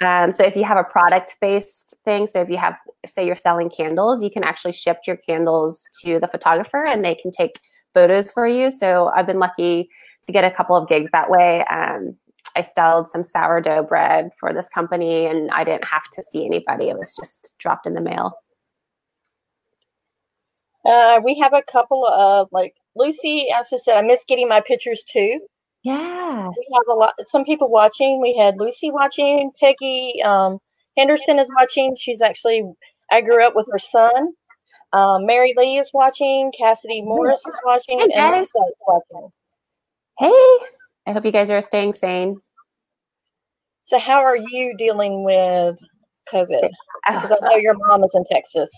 Um, 0.06 0.32
so 0.32 0.44
if 0.44 0.56
you 0.56 0.64
have 0.66 0.78
a 0.78 0.84
product 0.84 1.38
based 1.42 1.96
thing, 2.06 2.28
so 2.28 2.42
if 2.42 2.50
you 2.50 2.58
have, 2.58 2.76
say, 3.08 3.26
you're 3.26 3.36
selling 3.36 3.70
candles, 3.70 4.22
you 4.22 4.30
can 4.30 4.44
actually 4.44 4.74
ship 4.74 5.00
your 5.08 5.18
candles 5.18 5.88
to 6.04 6.20
the 6.20 6.28
photographer 6.28 6.86
and 6.86 7.04
they 7.04 7.16
can 7.16 7.32
take 7.32 7.60
photos 7.94 8.30
for 8.30 8.48
you. 8.48 8.70
So 8.70 9.12
I've 9.16 9.28
been 9.28 9.40
lucky 9.40 9.90
to 10.28 10.34
get 10.34 10.44
a 10.44 10.52
couple 10.52 10.76
of 10.76 10.88
gigs 10.88 11.10
that 11.12 11.30
way. 11.30 11.64
Um, 11.66 12.16
I 12.56 12.62
styled 12.62 13.10
some 13.10 13.24
sourdough 13.24 13.84
bread 13.84 14.32
for 14.40 14.54
this 14.54 14.70
company 14.70 15.26
and 15.26 15.50
I 15.52 15.64
didn't 15.64 15.86
have 15.86 16.04
to 16.14 16.22
see 16.22 16.46
anybody. 16.46 16.90
It 16.90 16.98
was 16.98 17.16
just 17.16 17.56
dropped 17.58 17.86
in 17.86 17.94
the 17.94 18.02
mail. 18.02 18.38
Uh, 20.86 21.22
we 21.24 21.40
have 21.40 21.54
a 21.54 21.62
couple 21.62 22.06
of 22.06 22.50
like 22.52 22.76
Lucy, 22.96 23.48
as 23.58 23.72
I 23.74 23.78
said, 23.78 23.98
I 23.98 24.02
miss 24.02 24.26
getting 24.26 24.50
my 24.50 24.62
pictures 24.62 25.04
too. 25.04 25.40
Yeah. 25.84 26.50
We 26.50 26.68
have 26.74 26.88
a 26.90 26.94
lot, 26.94 27.14
some 27.24 27.44
people 27.46 27.70
watching. 27.70 28.22
We 28.22 28.36
had 28.38 28.58
Lucy 28.58 28.92
watching, 28.92 29.52
Peggy 29.60 30.22
um, 30.24 30.60
Henderson 30.98 31.40
is 31.40 31.50
watching. 31.58 31.96
She's 31.96 32.22
actually, 32.22 32.64
I 33.12 33.22
grew 33.22 33.46
up 33.46 33.56
with 33.56 33.68
her 33.72 33.80
son. 33.80 34.34
Um, 34.92 35.26
Mary 35.26 35.54
Lee 35.58 35.78
is 35.78 35.90
watching. 35.94 36.52
Cassidy 36.58 37.02
Morris 37.02 37.46
is 37.48 37.60
watching. 37.66 38.00
Hey, 38.00 38.12
and 38.14 38.32
Lisa 38.32 38.60
is 38.60 38.76
watching. 38.88 39.30
Hey. 40.20 40.68
I 41.06 41.12
hope 41.12 41.26
you 41.26 41.32
guys 41.32 41.50
are 41.50 41.62
staying 41.62 41.94
sane. 41.94 42.38
So, 43.84 44.00
how 44.00 44.24
are 44.24 44.38
you 44.38 44.76
dealing 44.78 45.24
with 45.24 45.78
COVID? 46.32 46.70
Because 47.06 47.32
I 47.32 47.50
know 47.50 47.56
your 47.58 47.76
mom 47.88 48.04
is 48.04 48.16
in 48.16 48.24
Texas. 48.32 48.70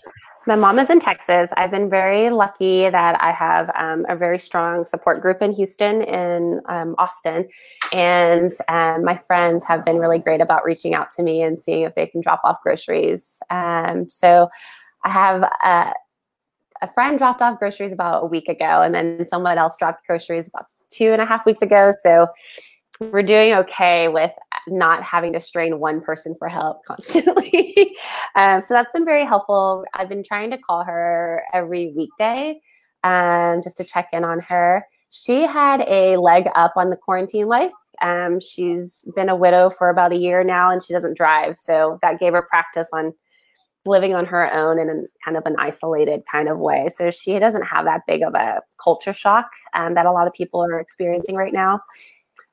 My 0.48 0.56
mom 0.56 0.80
is 0.80 0.90
in 0.90 0.98
Texas. 0.98 1.52
I've 1.56 1.70
been 1.70 1.88
very 1.88 2.30
lucky 2.30 2.90
that 2.90 3.20
I 3.22 3.32
have 3.32 3.70
um, 3.76 4.04
a 4.08 4.16
very 4.16 4.38
strong 4.38 4.84
support 4.84 5.20
group 5.20 5.42
in 5.42 5.52
Houston, 5.52 6.02
in 6.02 6.60
um, 6.68 6.96
Austin, 6.98 7.48
and 7.92 8.52
um, 8.68 9.04
my 9.04 9.16
friends 9.16 9.62
have 9.64 9.84
been 9.84 9.98
really 9.98 10.18
great 10.18 10.40
about 10.40 10.64
reaching 10.64 10.94
out 10.94 11.10
to 11.16 11.22
me 11.22 11.42
and 11.42 11.58
seeing 11.58 11.82
if 11.82 11.94
they 11.94 12.06
can 12.06 12.20
drop 12.20 12.40
off 12.42 12.60
groceries. 12.62 13.38
Um, 13.50 14.10
so, 14.10 14.48
I 15.04 15.10
have 15.10 15.42
a, 15.42 15.92
a 16.82 16.92
friend 16.92 17.16
dropped 17.16 17.42
off 17.42 17.60
groceries 17.60 17.92
about 17.92 18.24
a 18.24 18.26
week 18.26 18.48
ago, 18.48 18.82
and 18.82 18.92
then 18.92 19.28
someone 19.28 19.56
else 19.56 19.76
dropped 19.76 20.04
groceries 20.04 20.48
about 20.48 20.66
two 20.90 21.12
and 21.12 21.20
a 21.22 21.26
half 21.26 21.46
weeks 21.46 21.62
ago. 21.62 21.92
So 22.00 22.28
we're 23.00 23.22
doing 23.22 23.52
okay 23.52 24.08
with 24.08 24.32
not 24.68 25.02
having 25.02 25.32
to 25.34 25.40
strain 25.40 25.78
one 25.78 26.00
person 26.00 26.34
for 26.38 26.48
help 26.48 26.84
constantly. 26.86 27.96
um, 28.34 28.62
so 28.62 28.74
that's 28.74 28.92
been 28.92 29.04
very 29.04 29.24
helpful. 29.24 29.84
I've 29.94 30.08
been 30.08 30.24
trying 30.24 30.50
to 30.50 30.58
call 30.58 30.84
her 30.84 31.42
every 31.52 31.92
weekday 31.94 32.60
um, 33.04 33.60
just 33.62 33.76
to 33.78 33.84
check 33.84 34.08
in 34.12 34.24
on 34.24 34.40
her. 34.40 34.86
She 35.10 35.42
had 35.42 35.82
a 35.82 36.16
leg 36.16 36.48
up 36.54 36.72
on 36.76 36.90
the 36.90 36.96
quarantine 36.96 37.46
life. 37.46 37.72
Um, 38.02 38.40
she's 38.40 39.04
been 39.14 39.28
a 39.28 39.36
widow 39.36 39.70
for 39.70 39.88
about 39.88 40.12
a 40.12 40.16
year 40.16 40.44
now 40.44 40.70
and 40.70 40.82
she 40.82 40.92
doesn't 40.92 41.16
drive. 41.16 41.58
So 41.58 41.98
that 42.02 42.18
gave 42.18 42.32
her 42.32 42.42
practice 42.42 42.88
on 42.92 43.14
living 43.86 44.14
on 44.14 44.26
her 44.26 44.52
own 44.52 44.78
in 44.78 44.88
a, 44.88 45.02
kind 45.24 45.36
of 45.36 45.44
an 45.46 45.56
isolated 45.58 46.22
kind 46.30 46.48
of 46.48 46.58
way. 46.58 46.88
So 46.94 47.10
she 47.10 47.38
doesn't 47.38 47.62
have 47.62 47.84
that 47.84 48.02
big 48.06 48.22
of 48.22 48.34
a 48.34 48.62
culture 48.82 49.12
shock 49.12 49.48
um, 49.74 49.94
that 49.94 50.06
a 50.06 50.12
lot 50.12 50.26
of 50.26 50.32
people 50.32 50.62
are 50.62 50.80
experiencing 50.80 51.36
right 51.36 51.52
now. 51.52 51.80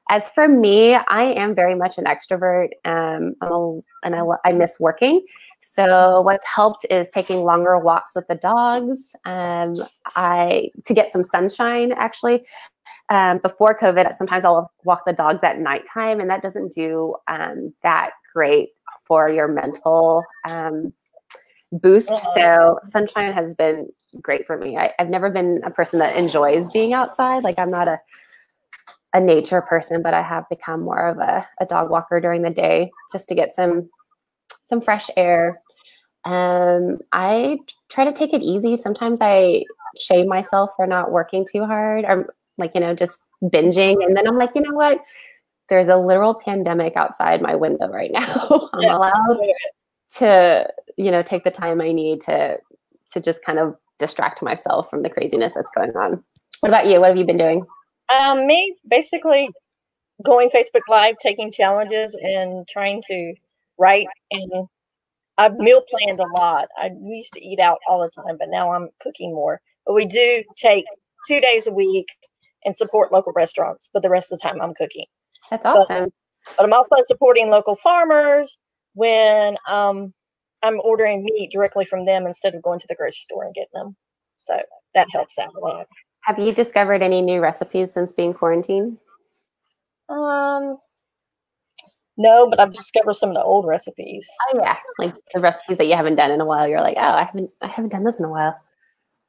As 0.09 0.29
for 0.29 0.47
me, 0.47 0.95
I 0.95 1.23
am 1.23 1.55
very 1.55 1.75
much 1.75 1.97
an 1.97 2.05
extrovert, 2.05 2.69
um, 2.83 3.35
a, 3.41 3.79
and 4.05 4.15
I, 4.15 4.21
I 4.45 4.51
miss 4.51 4.79
working. 4.79 5.25
So 5.61 6.21
what's 6.21 6.45
helped 6.45 6.85
is 6.89 7.09
taking 7.09 7.43
longer 7.43 7.79
walks 7.79 8.13
with 8.15 8.27
the 8.27 8.35
dogs. 8.35 9.15
Um, 9.23 9.73
I 10.15 10.71
to 10.85 10.93
get 10.93 11.11
some 11.11 11.23
sunshine 11.23 11.93
actually. 11.93 12.45
Um, 13.09 13.39
before 13.39 13.77
COVID, 13.77 14.15
sometimes 14.17 14.43
I'll 14.43 14.71
walk 14.85 15.03
the 15.05 15.13
dogs 15.13 15.43
at 15.43 15.59
nighttime, 15.59 16.19
and 16.19 16.29
that 16.29 16.41
doesn't 16.41 16.73
do 16.73 17.15
um, 17.27 17.73
that 17.83 18.11
great 18.33 18.69
for 19.05 19.29
your 19.29 19.47
mental 19.47 20.23
um, 20.49 20.93
boost. 21.73 22.11
Uh-huh. 22.11 22.33
So 22.35 22.79
sunshine 22.85 23.33
has 23.33 23.53
been 23.55 23.89
great 24.21 24.45
for 24.45 24.57
me. 24.57 24.77
I, 24.77 24.91
have 24.99 25.09
never 25.09 25.29
been 25.29 25.61
a 25.65 25.71
person 25.71 25.99
that 25.99 26.15
enjoys 26.15 26.69
being 26.69 26.93
outside. 26.93 27.43
Like 27.43 27.59
I'm 27.59 27.71
not 27.71 27.87
a 27.87 27.99
a 29.15 29.19
nature 29.19 29.61
person, 29.61 30.01
but 30.01 30.15
I 30.15 30.23
have 30.23 30.49
become 30.49 30.81
more 30.81 31.07
of 31.07 31.19
a, 31.19 31.47
a 31.61 31.67
dog 31.67 31.91
walker 31.91 32.19
during 32.19 32.41
the 32.41 32.49
day 32.49 32.91
just 33.11 33.27
to 33.29 33.35
get 33.35 33.55
some 33.55 33.89
some 34.65 34.81
fresh 34.81 35.09
air. 35.15 35.61
Um, 36.25 36.99
I 37.11 37.59
try 37.89 38.05
to 38.05 38.13
take 38.13 38.33
it 38.33 38.41
easy. 38.41 38.75
Sometimes 38.75 39.19
I 39.21 39.65
shame 39.99 40.27
myself 40.27 40.71
for 40.75 40.87
not 40.87 41.11
working 41.11 41.45
too 41.49 41.65
hard 41.65 42.05
or 42.05 42.33
like, 42.57 42.73
you 42.73 42.81
know, 42.81 42.95
just 42.95 43.21
binging. 43.43 44.03
And 44.03 44.15
then 44.15 44.27
I'm 44.27 44.37
like, 44.37 44.55
you 44.55 44.61
know 44.61 44.73
what? 44.73 44.99
There's 45.69 45.89
a 45.89 45.97
literal 45.97 46.33
pandemic 46.33 46.95
outside 46.95 47.41
my 47.41 47.55
window 47.55 47.89
right 47.89 48.11
now. 48.11 48.69
I'm 48.73 48.89
allowed 48.89 49.37
to 50.17 50.67
you 50.97 51.11
know 51.11 51.23
take 51.23 51.43
the 51.43 51.51
time 51.51 51.81
i 51.81 51.91
need 51.91 52.21
to 52.21 52.57
to 53.13 53.19
just 53.19 53.43
kind 53.43 53.59
of 53.59 53.75
distract 53.99 54.41
myself 54.41 54.89
from 54.89 55.03
the 55.03 55.09
craziness 55.09 55.53
that's 55.53 55.71
going 55.71 55.91
on. 55.91 56.23
What 56.59 56.69
about 56.69 56.87
you? 56.87 56.99
What 56.99 57.09
have 57.09 57.17
you 57.17 57.25
been 57.25 57.37
doing? 57.37 57.65
Um 58.09 58.45
me 58.47 58.75
basically 58.87 59.49
going 60.23 60.49
facebook 60.49 60.81
live 60.89 61.15
taking 61.17 61.51
challenges 61.51 62.15
and 62.21 62.67
trying 62.67 63.01
to 63.07 63.33
write 63.77 64.07
and 64.31 64.67
i've 65.37 65.55
meal 65.55 65.81
planned 65.89 66.19
a 66.19 66.27
lot. 66.27 66.67
I 66.77 66.91
used 67.01 67.33
to 67.33 67.45
eat 67.45 67.59
out 67.59 67.79
all 67.87 68.01
the 68.01 68.09
time 68.09 68.37
but 68.37 68.49
now 68.49 68.73
i'm 68.73 68.89
cooking 68.99 69.33
more. 69.33 69.61
But 69.85 69.93
we 69.93 70.05
do 70.05 70.43
take 70.55 70.85
two 71.27 71.39
days 71.39 71.67
a 71.67 71.71
week 71.71 72.07
and 72.65 72.75
support 72.75 73.11
local 73.11 73.33
restaurants 73.35 73.89
but 73.93 74.03
the 74.03 74.09
rest 74.09 74.31
of 74.31 74.39
the 74.39 74.43
time 74.43 74.61
i'm 74.61 74.73
cooking. 74.73 75.05
That's 75.49 75.65
awesome. 75.65 76.05
but, 76.05 76.57
but 76.57 76.65
i'm 76.65 76.73
also 76.73 76.95
supporting 77.07 77.49
local 77.49 77.75
farmers 77.75 78.57
when 78.93 79.57
um, 79.67 80.13
I'm 80.63 80.79
ordering 80.83 81.23
meat 81.23 81.51
directly 81.51 81.85
from 81.85 82.05
them 82.05 82.25
instead 82.25 82.55
of 82.55 82.61
going 82.61 82.79
to 82.79 82.87
the 82.87 82.95
grocery 82.95 83.13
store 83.29 83.43
and 83.43 83.53
getting 83.53 83.69
them. 83.73 83.95
So 84.37 84.59
that 84.95 85.07
helps 85.11 85.37
out 85.37 85.53
a 85.55 85.59
lot. 85.59 85.87
Have 86.21 86.39
you 86.39 86.53
discovered 86.53 87.01
any 87.01 87.21
new 87.21 87.41
recipes 87.41 87.91
since 87.91 88.13
being 88.13 88.33
quarantined? 88.33 88.97
Um, 90.09 90.77
No, 92.17 92.49
but 92.49 92.59
I've 92.59 92.73
discovered 92.73 93.13
some 93.15 93.29
of 93.29 93.35
the 93.35 93.43
old 93.43 93.65
recipes. 93.65 94.27
Oh 94.53 94.59
yeah, 94.61 94.77
like 94.99 95.15
the 95.33 95.39
recipes 95.39 95.77
that 95.79 95.87
you 95.87 95.95
haven't 95.95 96.15
done 96.15 96.31
in 96.31 96.41
a 96.41 96.45
while. 96.45 96.67
You're 96.67 96.81
like, 96.81 96.97
oh, 96.97 97.01
I 97.01 97.23
haven't, 97.23 97.49
I 97.61 97.67
haven't 97.67 97.91
done 97.91 98.03
this 98.03 98.19
in 98.19 98.25
a 98.25 98.29
while. 98.29 98.55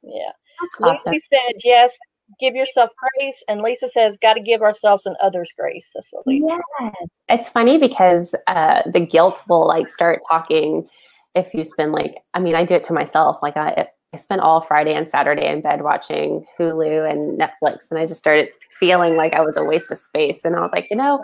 Yeah. 0.03 0.31
That's 0.61 0.79
Lucy 0.79 1.09
awesome. 1.09 1.19
said, 1.19 1.53
yes, 1.63 1.97
give 2.39 2.55
yourself 2.55 2.89
grace. 3.17 3.43
And 3.47 3.61
Lisa 3.61 3.87
says, 3.87 4.17
got 4.21 4.33
to 4.33 4.41
give 4.41 4.61
ourselves 4.61 5.05
and 5.05 5.15
others 5.21 5.51
grace. 5.57 5.91
That's 5.93 6.09
what 6.11 6.25
Lisa 6.27 6.57
Yes, 6.79 7.21
it's 7.29 7.49
funny 7.49 7.77
because 7.77 8.35
uh, 8.47 8.81
the 8.91 9.05
guilt 9.05 9.43
will 9.47 9.67
like 9.67 9.89
start 9.89 10.21
talking 10.29 10.87
if 11.35 11.53
you 11.53 11.65
spend 11.65 11.91
like, 11.91 12.15
I 12.33 12.39
mean, 12.39 12.55
I 12.55 12.65
do 12.65 12.75
it 12.75 12.83
to 12.83 12.93
myself. 12.93 13.37
Like 13.41 13.57
I, 13.57 13.87
I 14.13 14.17
spent 14.17 14.41
all 14.41 14.61
Friday 14.61 14.93
and 14.93 15.07
Saturday 15.07 15.47
in 15.47 15.61
bed 15.61 15.81
watching 15.81 16.45
Hulu 16.57 17.09
and 17.09 17.39
Netflix, 17.39 17.91
and 17.91 17.99
I 17.99 18.05
just 18.05 18.21
started 18.21 18.49
feeling 18.79 19.15
like 19.15 19.33
I 19.33 19.41
was 19.41 19.57
a 19.57 19.63
waste 19.63 19.91
of 19.91 19.97
space. 19.97 20.45
And 20.45 20.55
I 20.55 20.61
was 20.61 20.71
like, 20.71 20.87
you 20.89 20.95
know, 20.95 21.23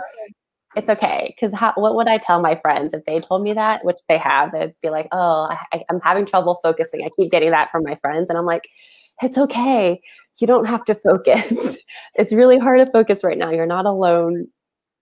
it's 0.75 0.89
okay 0.89 1.33
because 1.35 1.57
what 1.75 1.95
would 1.95 2.07
I 2.07 2.17
tell 2.17 2.41
my 2.41 2.55
friends 2.55 2.93
if 2.93 3.03
they 3.05 3.19
told 3.21 3.43
me 3.43 3.53
that, 3.53 3.85
which 3.85 3.99
they 4.09 4.17
have? 4.17 4.51
They'd 4.51 4.75
be 4.81 4.89
like, 4.89 5.07
oh, 5.13 5.49
I, 5.71 5.83
I'm 5.89 6.01
having 6.01 6.25
trouble 6.25 6.59
focusing. 6.61 7.03
I 7.05 7.09
keep 7.17 7.31
getting 7.31 7.51
that 7.51 7.71
from 7.71 7.83
my 7.83 7.95
friends, 8.01 8.29
and 8.29 8.37
I'm 8.37 8.45
like, 8.45 8.67
it's 9.21 9.37
okay. 9.37 10.01
You 10.41 10.47
don't 10.47 10.65
have 10.65 10.83
to 10.85 10.95
focus. 10.95 11.77
it's 12.15 12.33
really 12.33 12.57
hard 12.57 12.85
to 12.85 12.91
focus 12.91 13.23
right 13.23 13.37
now. 13.37 13.51
You're 13.51 13.65
not 13.65 13.85
alone. 13.85 14.47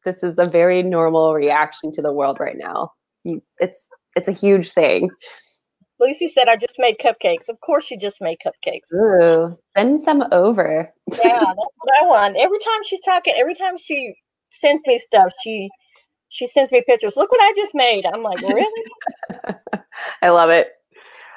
This 0.05 0.23
is 0.23 0.37
a 0.37 0.45
very 0.45 0.83
normal 0.83 1.33
reaction 1.33 1.91
to 1.93 2.01
the 2.01 2.13
world 2.13 2.39
right 2.39 2.57
now. 2.57 2.91
You, 3.23 3.41
it's 3.59 3.87
it's 4.15 4.27
a 4.27 4.33
huge 4.33 4.71
thing. 4.71 5.09
Lucy 5.99 6.27
said, 6.27 6.47
I 6.47 6.55
just 6.55 6.75
made 6.77 6.97
cupcakes. 6.97 7.49
Of 7.49 7.59
course, 7.59 7.91
you 7.91 7.97
just 7.99 8.21
made 8.21 8.37
cupcakes. 8.45 8.93
Ooh, 8.93 9.55
send 9.75 9.99
some 9.99 10.23
over. 10.31 10.89
Yeah, 11.11 11.39
that's 11.39 11.77
what 11.77 12.01
I 12.01 12.05
want. 12.05 12.37
Every 12.37 12.59
time 12.59 12.83
she's 12.85 13.01
talking, 13.01 13.33
every 13.37 13.55
time 13.55 13.77
she 13.77 14.13
sends 14.49 14.81
me 14.85 14.97
stuff, 14.97 15.33
she 15.43 15.69
she 16.29 16.47
sends 16.47 16.71
me 16.71 16.83
pictures. 16.85 17.17
Look 17.17 17.31
what 17.31 17.41
I 17.41 17.53
just 17.55 17.75
made. 17.75 18.05
I'm 18.05 18.23
like, 18.23 18.41
really? 18.41 18.83
I 20.21 20.29
love 20.29 20.49
it. 20.49 20.69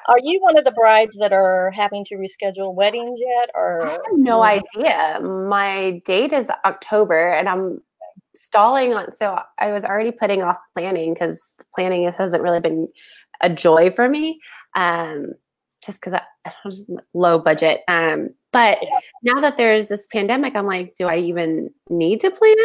Are 0.07 0.19
you 0.21 0.39
one 0.41 0.57
of 0.57 0.65
the 0.65 0.71
brides 0.71 1.17
that 1.17 1.33
are 1.33 1.71
having 1.71 2.03
to 2.05 2.15
reschedule 2.15 2.73
weddings 2.73 3.19
yet, 3.19 3.49
I 3.55 3.59
or 3.59 3.85
have 3.85 4.01
no 4.13 4.43
idea. 4.43 5.19
My 5.21 6.01
date 6.05 6.33
is 6.33 6.49
October, 6.65 7.33
and 7.33 7.47
I'm 7.47 7.81
stalling 8.35 8.93
on. 8.93 9.11
So 9.13 9.39
I 9.59 9.71
was 9.71 9.85
already 9.85 10.11
putting 10.11 10.43
off 10.43 10.57
planning 10.73 11.13
because 11.13 11.55
planning 11.75 12.11
hasn't 12.11 12.43
really 12.43 12.59
been 12.59 12.87
a 13.41 13.49
joy 13.49 13.91
for 13.91 14.09
me. 14.09 14.39
Um, 14.75 15.33
just 15.85 16.01
because 16.01 16.19
I, 16.45 16.51
I'm 16.63 16.71
low 17.13 17.39
budget. 17.39 17.81
Um, 17.87 18.29
but 18.51 18.79
now 19.23 19.41
that 19.41 19.57
there's 19.57 19.87
this 19.87 20.07
pandemic, 20.11 20.55
I'm 20.55 20.67
like, 20.67 20.95
do 20.95 21.07
I 21.07 21.17
even 21.17 21.69
need 21.89 22.21
to 22.21 22.31
plan? 22.31 22.55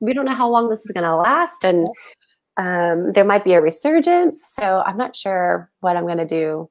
We 0.00 0.14
don't 0.14 0.24
know 0.24 0.34
how 0.34 0.48
long 0.48 0.70
this 0.70 0.80
is 0.80 0.92
going 0.92 1.04
to 1.04 1.16
last, 1.16 1.64
and 1.64 1.86
um, 2.60 3.12
there 3.14 3.24
might 3.24 3.42
be 3.42 3.54
a 3.54 3.60
resurgence. 3.60 4.42
So 4.50 4.82
I'm 4.84 4.98
not 4.98 5.16
sure 5.16 5.70
what 5.80 5.96
I'm 5.96 6.04
going 6.04 6.18
to 6.18 6.26
do. 6.26 6.68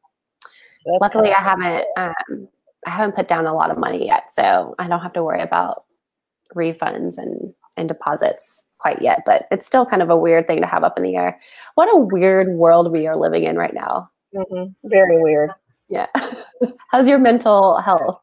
That's 0.85 1.01
Luckily, 1.01 1.31
I 1.31 1.41
haven't. 1.41 1.85
Um, 1.97 2.47
I 2.85 2.91
haven't 2.91 3.15
put 3.15 3.27
down 3.27 3.45
a 3.47 3.53
lot 3.53 3.71
of 3.71 3.77
money 3.77 4.05
yet, 4.05 4.31
so 4.31 4.75
I 4.79 4.87
don't 4.87 5.01
have 5.01 5.13
to 5.13 5.23
worry 5.23 5.41
about 5.41 5.83
refunds 6.55 7.17
and 7.17 7.53
and 7.75 7.87
deposits 7.89 8.63
quite 8.77 9.01
yet. 9.01 9.23
But 9.25 9.47
it's 9.51 9.65
still 9.65 9.85
kind 9.85 10.01
of 10.01 10.09
a 10.09 10.15
weird 10.17 10.45
thing 10.47 10.61
to 10.61 10.67
have 10.67 10.83
up 10.83 10.95
in 10.95 11.03
the 11.03 11.15
air. 11.15 11.39
What 11.75 11.93
a 11.93 11.97
weird 11.97 12.49
world 12.49 12.91
we 12.91 13.07
are 13.07 13.17
living 13.17 13.43
in 13.43 13.57
right 13.57 13.73
now. 13.73 14.09
Mhm. 14.35 14.75
very 14.83 15.21
weird. 15.23 15.49
Yeah. 15.89 16.05
How's 16.91 17.07
your 17.07 17.17
mental 17.17 17.77
health? 17.79 18.21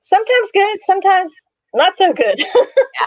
Sometimes 0.00 0.50
good, 0.52 0.78
sometimes 0.86 1.30
not 1.74 1.96
so 1.98 2.12
good. 2.14 2.38
yeah. 2.54 3.06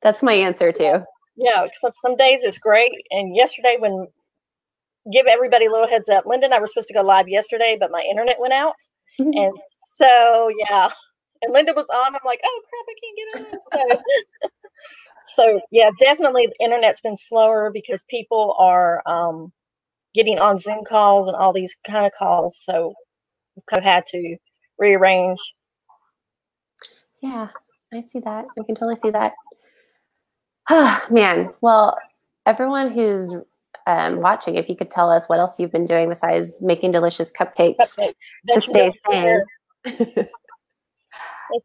That's 0.00 0.22
my 0.22 0.32
answer 0.32 0.70
too. 0.70 1.02
Yeah, 1.36 1.64
except 1.64 1.96
some 1.96 2.16
days 2.16 2.42
it's 2.44 2.58
great. 2.58 2.92
And 3.10 3.36
yesterday, 3.36 3.76
when 3.78 4.08
give 5.12 5.26
everybody 5.26 5.66
a 5.66 5.70
little 5.70 5.88
heads 5.88 6.08
up, 6.08 6.26
Linda 6.26 6.46
and 6.46 6.54
I 6.54 6.60
were 6.60 6.66
supposed 6.68 6.88
to 6.88 6.94
go 6.94 7.02
live 7.02 7.28
yesterday, 7.28 7.76
but 7.80 7.90
my 7.92 8.02
internet 8.10 8.40
went 8.40 8.54
out. 8.54 8.74
And 9.18 9.54
so, 9.96 10.50
yeah. 10.68 10.90
And 11.42 11.52
Linda 11.52 11.72
was 11.74 11.86
on. 11.94 12.14
I'm 12.14 12.20
like, 12.24 12.40
oh 12.44 12.62
crap, 12.70 12.86
I 12.88 12.94
can't 13.02 13.52
get 13.52 13.82
on. 13.82 13.96
So, 13.96 14.02
so 15.54 15.60
yeah, 15.72 15.90
definitely 16.00 16.48
the 16.48 16.64
internet's 16.64 17.00
been 17.02 17.16
slower 17.16 17.70
because 17.72 18.04
people 18.10 18.56
are 18.58 19.02
um, 19.06 19.52
getting 20.14 20.40
on 20.40 20.58
Zoom 20.58 20.84
calls 20.88 21.28
and 21.28 21.36
all 21.36 21.52
these 21.52 21.76
kind 21.86 22.06
of 22.06 22.12
calls. 22.18 22.60
So 22.64 22.94
we've 23.56 23.66
kind 23.66 23.80
of 23.80 23.84
had 23.84 24.06
to 24.08 24.36
rearrange. 24.78 25.40
Yeah, 27.22 27.48
I 27.92 28.02
see 28.02 28.20
that. 28.20 28.46
I 28.58 28.64
can 28.64 28.76
totally 28.76 28.96
see 28.96 29.10
that. 29.10 29.32
Ah, 30.70 31.04
man. 31.10 31.52
Well, 31.60 31.98
everyone 32.46 32.92
who's 32.92 33.34
um, 33.86 34.20
watching, 34.20 34.54
if 34.54 34.68
you 34.68 34.76
could 34.76 34.90
tell 34.90 35.10
us 35.10 35.28
what 35.28 35.38
else 35.38 35.58
you've 35.58 35.72
been 35.72 35.84
doing 35.84 36.08
besides 36.08 36.56
making 36.60 36.92
delicious 36.92 37.30
cupcakes 37.32 37.76
Cupcake. 37.76 38.14
to 38.50 38.60
stay 38.60 38.92
sane. 39.10 39.42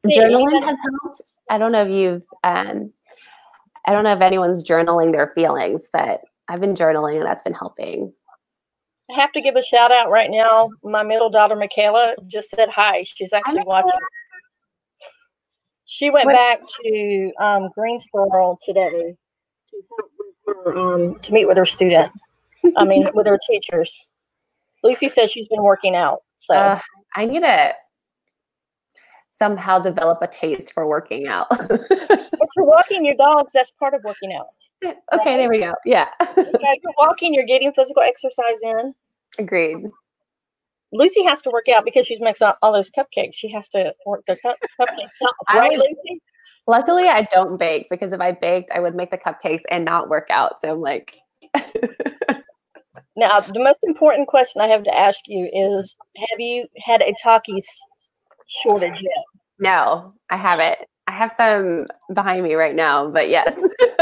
Journaling 0.08 0.64
has 0.66 0.78
helped. 0.82 1.22
I 1.50 1.60
don't 1.60 1.72
know 1.72 1.84
if 1.84 1.90
you've, 1.90 2.24
um, 2.44 2.92
I 3.86 3.92
don't 3.92 4.04
know 4.04 4.14
if 4.14 4.22
anyone's 4.22 4.64
journaling 4.64 5.12
their 5.12 5.32
feelings, 5.36 5.88
but 5.94 6.22
I've 6.48 6.60
been 6.60 6.74
journaling 6.74 7.18
and 7.18 7.26
that's 7.26 7.44
been 7.44 7.54
helping. 7.54 8.12
I 9.12 9.22
have 9.22 9.32
to 9.34 9.42
give 9.42 9.56
a 9.56 9.62
shout 9.62 9.92
out 9.92 10.10
right 10.10 10.32
now. 10.32 10.72
My 10.84 11.04
middle 11.04 11.30
daughter, 11.30 11.56
Michaela, 11.56 12.16
just 12.26 12.50
said 12.50 12.70
hi. 12.70 13.04
She's 13.04 13.32
actually 13.32 13.64
watching. 13.64 13.92
She 15.86 16.10
went 16.10 16.28
back 16.28 16.62
to 16.84 17.32
um, 17.40 17.70
Greensboro 17.76 18.58
today 18.64 19.16
to, 19.70 19.84
help 19.90 20.12
with 20.18 20.56
her, 20.66 20.78
um, 20.78 21.20
to 21.20 21.32
meet 21.34 21.46
with 21.46 21.58
her 21.58 21.66
student. 21.66 22.12
I 22.76 22.84
mean, 22.84 23.08
with 23.14 23.28
her 23.28 23.40
teachers. 23.48 24.08
Lucy 24.84 25.10
says 25.10 25.32
she's 25.32 25.48
been 25.48 25.64
working 25.64 25.96
out. 25.96 26.24
So 26.38 26.56
Uh, 26.56 26.80
I 27.16 27.26
need 27.26 27.42
to 27.42 27.74
somehow 29.32 29.80
develop 29.80 30.20
a 30.22 30.28
taste 30.28 30.74
for 30.74 30.88
working 30.88 31.28
out. 31.28 31.48
if 31.52 32.50
you're 32.56 32.66
walking 32.66 33.06
your 33.06 33.16
dogs, 33.16 33.54
that's 33.54 33.72
part 33.72 33.94
of 33.94 34.04
working 34.04 34.34
out. 34.34 34.48
okay, 35.14 35.38
there 35.38 35.50
we 35.50 35.60
go. 35.60 35.74
Yeah. 35.86 36.08
Yeah, 36.38 36.74
you're 36.84 36.94
walking, 36.98 37.34
you're 37.34 37.46
getting 37.46 37.72
physical 37.74 38.02
exercise 38.02 38.60
in. 38.64 38.94
Agreed. 39.38 39.86
Lucy 40.96 41.24
has 41.24 41.42
to 41.44 41.50
work 41.52 41.68
out 41.70 41.86
because 41.86 42.08
she's 42.08 42.22
making 42.22 42.48
all 42.62 42.74
those 42.74 42.90
cupcakes. 42.90 43.34
She 43.36 43.52
has 43.52 43.70
to 43.70 43.94
work 44.06 44.24
the 44.28 44.38
cup, 44.38 44.58
cupcakes 44.80 45.10
out, 45.24 45.34
I 45.48 45.60
right, 45.60 45.72
was- 45.72 45.96
Lucy? 46.08 46.22
Luckily, 46.68 47.08
I 47.08 47.28
don't 47.32 47.58
bake 47.58 47.88
because 47.92 48.12
if 48.12 48.20
I 48.20 48.32
baked, 48.32 48.72
I 48.74 48.80
would 48.80 48.96
make 48.96 49.12
the 49.12 49.20
cupcakes 49.20 49.62
and 49.70 49.86
not 49.86 50.10
work 50.10 50.28
out. 50.32 50.60
So 50.62 50.72
I'm 50.72 50.82
like, 50.82 51.16
Now, 53.18 53.40
the 53.40 53.64
most 53.64 53.84
important 53.84 54.28
question 54.28 54.62
I 54.62 54.68
have 54.68 54.84
to 54.84 54.98
ask 54.98 55.20
you 55.28 55.50
is: 55.54 55.96
Have 56.18 56.40
you 56.40 56.68
had 56.84 57.02
a 57.02 57.14
Takis 57.24 57.66
shortage 58.48 59.02
yet? 59.02 59.24
no, 59.60 60.14
I 60.30 60.36
haven't. 60.38 60.80
I 61.08 61.12
have 61.14 61.32
some 61.32 61.88
behind 62.14 62.44
me 62.44 62.56
right 62.56 62.76
now, 62.76 63.10
but 63.10 63.30
yes. 63.30 63.64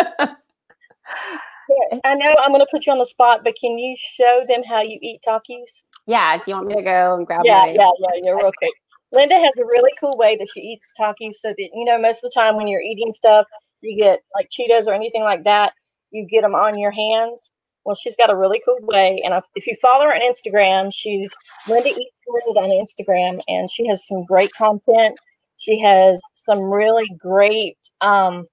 I 2.06 2.16
know 2.16 2.36
I'm 2.40 2.50
going 2.52 2.60
to 2.62 2.68
put 2.72 2.86
you 2.86 2.92
on 2.94 2.98
the 3.00 3.06
spot, 3.06 3.42
but 3.44 3.56
can 3.60 3.78
you 3.78 3.96
show 3.98 4.46
them 4.48 4.64
how 4.64 4.82
you 4.82 4.98
eat 5.02 5.22
Takis? 5.28 5.84
Yeah. 6.06 6.38
Do 6.38 6.44
you 6.48 6.56
want 6.56 6.68
me 6.68 6.76
to 6.76 6.82
go 6.82 7.16
and 7.16 7.26
grab 7.26 7.42
Yeah, 7.46 7.62
my? 7.62 7.68
yeah, 7.72 7.90
yeah, 8.00 8.10
yeah, 8.24 8.32
real 8.32 8.52
quick. 8.58 8.74
Linda 9.12 9.36
has 9.36 9.60
a 9.60 9.66
really 9.66 9.92
cool 10.00 10.18
way 10.18 10.36
that 10.38 10.48
she 10.54 10.60
eats 10.62 10.92
Takis 11.00 11.36
so 11.42 11.50
that, 11.50 11.70
you 11.74 11.86
know, 11.86 12.00
most 12.00 12.24
of 12.24 12.32
the 12.32 12.34
time 12.34 12.56
when 12.56 12.68
you're 12.68 12.82
eating 12.82 13.14
stuff, 13.14 13.46
you 13.82 13.98
get 13.98 14.22
like 14.34 14.50
Cheetos 14.50 14.88
or 14.88 14.94
anything 14.94 15.22
like 15.22 15.44
that, 15.44 15.74
you 16.12 16.26
get 16.26 16.42
them 16.42 16.56
on 16.56 16.80
your 16.80 16.92
hands. 16.92 17.52
Well, 17.86 17.96
she's 17.96 18.16
got 18.16 18.32
a 18.32 18.36
really 18.36 18.62
cool 18.66 18.80
way. 18.82 19.22
And 19.24 19.34
if, 19.56 19.68
you 19.68 19.76
follow 19.82 20.06
her 20.06 20.16
on 20.16 20.22
Instagram, 20.22 20.92
she's 20.94 21.34
Linda 21.68 21.90
Eats 21.90 22.20
Good 22.26 22.58
on 22.58 22.70
Instagram, 22.70 23.42
and 23.48 23.70
she 23.70 23.86
has 23.88 24.08
some 24.08 24.24
great 24.24 24.52
content. 24.54 25.20
She 25.58 25.80
has 25.82 26.22
some 26.34 26.62
really 26.62 27.08
great 27.18 27.78
um, 28.02 28.46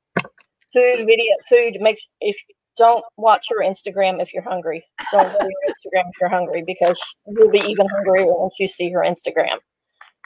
food 0.72 1.06
video, 1.06 1.34
food 1.48 1.76
makes, 1.80 2.06
if 2.20 2.36
don't 2.80 3.04
watch 3.18 3.48
her 3.50 3.62
Instagram 3.62 4.22
if 4.22 4.32
you're 4.32 4.42
hungry. 4.42 4.82
Don't 5.12 5.30
go 5.30 5.38
to 5.38 5.44
your 5.44 5.62
Instagram 5.68 6.08
if 6.08 6.14
you're 6.18 6.30
hungry 6.30 6.62
because 6.66 6.98
you'll 7.26 7.50
be 7.50 7.58
even 7.58 7.86
hungrier 7.86 8.24
once 8.26 8.54
you 8.58 8.66
see 8.66 8.90
her 8.90 9.04
Instagram. 9.06 9.58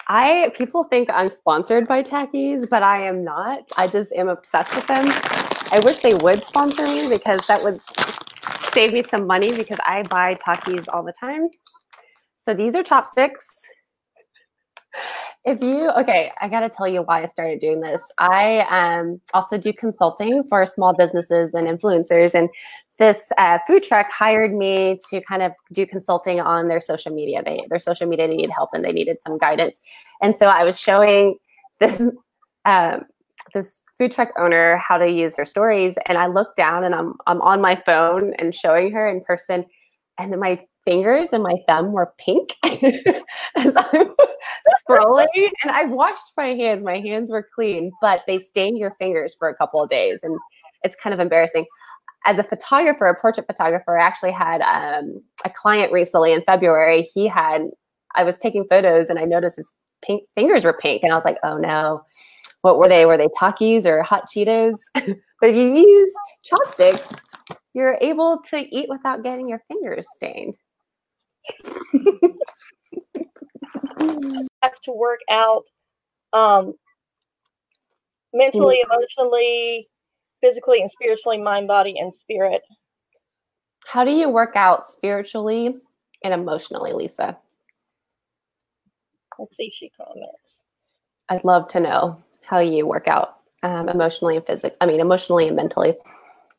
I 0.06 0.52
people 0.54 0.84
think 0.84 1.10
I'm 1.12 1.28
sponsored 1.28 1.88
by 1.88 2.04
Takis, 2.04 2.68
but 2.70 2.84
I 2.84 3.08
am 3.08 3.24
not. 3.24 3.64
I 3.76 3.88
just 3.88 4.12
am 4.12 4.28
obsessed 4.28 4.72
with 4.76 4.86
them. 4.86 5.04
I 5.72 5.80
wish 5.82 5.98
they 5.98 6.14
would 6.14 6.44
sponsor 6.44 6.84
me 6.84 7.08
because 7.10 7.44
that 7.48 7.64
would 7.64 7.80
save 8.72 8.92
me 8.92 9.02
some 9.02 9.26
money 9.26 9.52
because 9.52 9.78
I 9.84 10.04
buy 10.04 10.34
Takis 10.34 10.86
all 10.92 11.02
the 11.02 11.14
time. 11.18 11.48
So 12.44 12.54
these 12.54 12.76
are 12.76 12.84
chopsticks. 12.84 13.46
If 15.44 15.62
you 15.62 15.90
okay, 15.90 16.32
I 16.40 16.48
got 16.48 16.60
to 16.60 16.70
tell 16.70 16.88
you 16.88 17.02
why 17.02 17.22
I 17.22 17.26
started 17.26 17.60
doing 17.60 17.80
this. 17.80 18.02
I 18.18 18.60
um, 18.70 19.20
also 19.34 19.58
do 19.58 19.74
consulting 19.74 20.42
for 20.48 20.64
small 20.64 20.94
businesses 20.94 21.52
and 21.52 21.66
influencers, 21.66 22.34
and 22.34 22.48
this 22.98 23.30
uh, 23.36 23.58
food 23.66 23.82
truck 23.82 24.10
hired 24.10 24.54
me 24.54 24.98
to 25.10 25.20
kind 25.20 25.42
of 25.42 25.52
do 25.70 25.86
consulting 25.86 26.40
on 26.40 26.68
their 26.68 26.80
social 26.80 27.14
media. 27.14 27.42
They 27.44 27.60
their 27.68 27.78
social 27.78 28.06
media 28.06 28.26
needed 28.26 28.50
help 28.50 28.70
and 28.72 28.82
they 28.82 28.92
needed 28.92 29.18
some 29.22 29.36
guidance, 29.36 29.82
and 30.22 30.34
so 30.34 30.46
I 30.46 30.64
was 30.64 30.80
showing 30.80 31.36
this 31.78 32.00
um, 32.64 33.02
this 33.52 33.82
food 33.98 34.12
truck 34.12 34.30
owner 34.38 34.78
how 34.78 34.96
to 34.96 35.10
use 35.10 35.36
her 35.36 35.44
stories. 35.44 35.94
And 36.06 36.16
I 36.16 36.26
look 36.26 36.56
down 36.56 36.84
and 36.84 36.94
I'm 36.94 37.14
I'm 37.26 37.42
on 37.42 37.60
my 37.60 37.82
phone 37.84 38.32
and 38.38 38.54
showing 38.54 38.92
her 38.92 39.06
in 39.06 39.20
person, 39.20 39.66
and 40.18 40.32
then 40.32 40.40
my 40.40 40.64
fingers 40.84 41.32
and 41.32 41.42
my 41.42 41.56
thumb 41.66 41.92
were 41.92 42.12
pink 42.18 42.54
as 42.64 43.76
I'm 43.76 44.14
scrolling. 44.80 45.50
And 45.62 45.70
I 45.70 45.84
washed 45.84 46.32
my 46.36 46.48
hands. 46.48 46.82
My 46.82 47.00
hands 47.00 47.30
were 47.30 47.48
clean, 47.54 47.92
but 48.00 48.22
they 48.26 48.38
stain 48.38 48.76
your 48.76 48.94
fingers 48.98 49.34
for 49.38 49.48
a 49.48 49.56
couple 49.56 49.82
of 49.82 49.90
days. 49.90 50.20
And 50.22 50.38
it's 50.82 50.96
kind 50.96 51.14
of 51.14 51.20
embarrassing. 51.20 51.66
As 52.26 52.38
a 52.38 52.44
photographer, 52.44 53.06
a 53.06 53.20
portrait 53.20 53.46
photographer, 53.46 53.98
I 53.98 54.06
actually 54.06 54.32
had 54.32 54.62
um, 54.62 55.22
a 55.44 55.50
client 55.50 55.92
recently 55.92 56.32
in 56.32 56.42
February. 56.42 57.02
He 57.02 57.28
had, 57.28 57.62
I 58.16 58.24
was 58.24 58.38
taking 58.38 58.64
photos 58.68 59.10
and 59.10 59.18
I 59.18 59.24
noticed 59.24 59.56
his 59.56 59.72
pink 60.04 60.22
fingers 60.34 60.64
were 60.64 60.72
pink. 60.72 61.02
And 61.02 61.12
I 61.12 61.16
was 61.16 61.24
like, 61.24 61.38
oh 61.42 61.58
no, 61.58 62.02
what 62.62 62.78
were 62.78 62.88
they? 62.88 63.04
Were 63.04 63.18
they 63.18 63.28
Takis 63.28 63.84
or 63.84 64.02
hot 64.02 64.24
Cheetos? 64.34 64.76
but 64.94 65.50
if 65.50 65.54
you 65.54 65.76
use 65.76 66.14
chopsticks, 66.42 67.12
you're 67.74 67.98
able 68.00 68.40
to 68.50 68.64
eat 68.74 68.86
without 68.88 69.22
getting 69.22 69.48
your 69.48 69.60
fingers 69.68 70.06
stained. 70.14 70.56
have 74.62 74.80
to 74.82 74.92
work 74.92 75.20
out 75.30 75.64
um, 76.32 76.74
mentally, 78.32 78.82
emotionally, 78.84 79.88
physically, 80.40 80.80
and 80.80 80.90
spiritually, 80.90 81.38
mind, 81.38 81.68
body, 81.68 81.98
and 81.98 82.12
spirit. 82.12 82.62
How 83.86 84.04
do 84.04 84.10
you 84.10 84.28
work 84.28 84.56
out 84.56 84.88
spiritually 84.88 85.76
and 86.22 86.34
emotionally, 86.34 86.92
Lisa? 86.92 87.38
Let's 89.38 89.56
see 89.56 89.64
if 89.64 89.74
she 89.74 89.90
comments. 89.90 90.62
I'd 91.28 91.44
love 91.44 91.68
to 91.68 91.80
know 91.80 92.22
how 92.44 92.60
you 92.60 92.86
work 92.86 93.08
out 93.08 93.36
um, 93.62 93.88
emotionally 93.88 94.36
and 94.36 94.46
physically. 94.46 94.76
I 94.80 94.86
mean, 94.86 95.00
emotionally 95.00 95.46
and 95.46 95.56
mentally. 95.56 95.94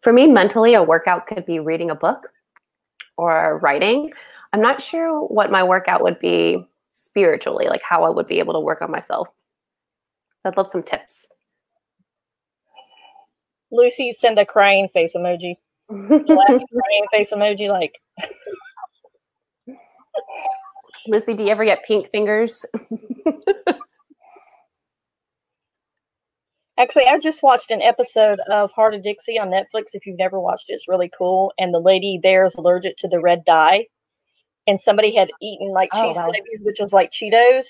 For 0.02 0.14
me, 0.14 0.28
mentally, 0.28 0.74
a 0.74 0.84
workout 0.84 1.28
could 1.28 1.46
be 1.46 1.60
reading 1.60 1.90
a 1.90 1.96
book 1.96 2.32
or 3.18 3.60
writing. 3.60 4.12
I'm 4.56 4.62
not 4.62 4.82
sure 4.82 5.20
what 5.20 5.52
my 5.52 5.64
workout 5.64 6.02
would 6.02 6.18
be 6.18 6.66
spiritually, 6.90 7.68
like 7.68 7.82
how 7.84 8.06
I 8.06 8.10
would 8.10 8.26
be 8.26 8.40
able 8.40 8.54
to 8.54 8.62
work 8.62 8.82
on 8.82 8.90
myself. 8.90 9.28
So 10.40 10.48
I'd 10.48 10.56
love 10.56 10.72
some 10.72 10.82
tips. 10.82 11.28
Lucy, 13.70 14.14
send 14.14 14.40
a 14.40 14.46
crying 14.46 14.88
face 14.94 15.14
emoji. 15.14 15.56
crying 15.90 17.06
face 17.12 17.34
emoji, 17.34 17.68
like. 17.68 18.00
Lucy, 21.06 21.34
do 21.34 21.44
you 21.44 21.50
ever 21.50 21.66
get 21.66 21.84
pink 21.86 22.10
fingers? 22.10 22.66
Actually, 26.78 27.08
I 27.08 27.20
just 27.20 27.44
watched 27.44 27.72
an 27.72 27.82
episode 27.82 28.40
of 28.50 28.72
Hart 28.72 28.94
of 28.94 29.04
Dixie 29.04 29.38
on 29.38 29.50
Netflix. 29.50 29.88
If 29.92 30.06
you've 30.06 30.18
never 30.18 30.40
watched 30.40 30.70
it, 30.70 30.76
it's 30.76 30.88
really 30.88 31.10
cool. 31.10 31.52
And 31.60 31.74
the 31.74 31.80
lady 31.80 32.22
there 32.24 32.46
is 32.46 32.56
allergic 32.56 32.96
to 33.00 33.10
the 33.10 33.20
red 33.20 33.44
dye. 33.44 33.88
And 34.68 34.82
somebody 34.82 35.16
had 35.16 35.30
eaten 35.42 35.70
like 35.70 35.90
oh, 35.94 36.08
cheese 36.08 36.18
wow. 36.18 36.32
which 36.62 36.80
was 36.80 36.92
like 36.92 37.12
Cheetos, 37.12 37.68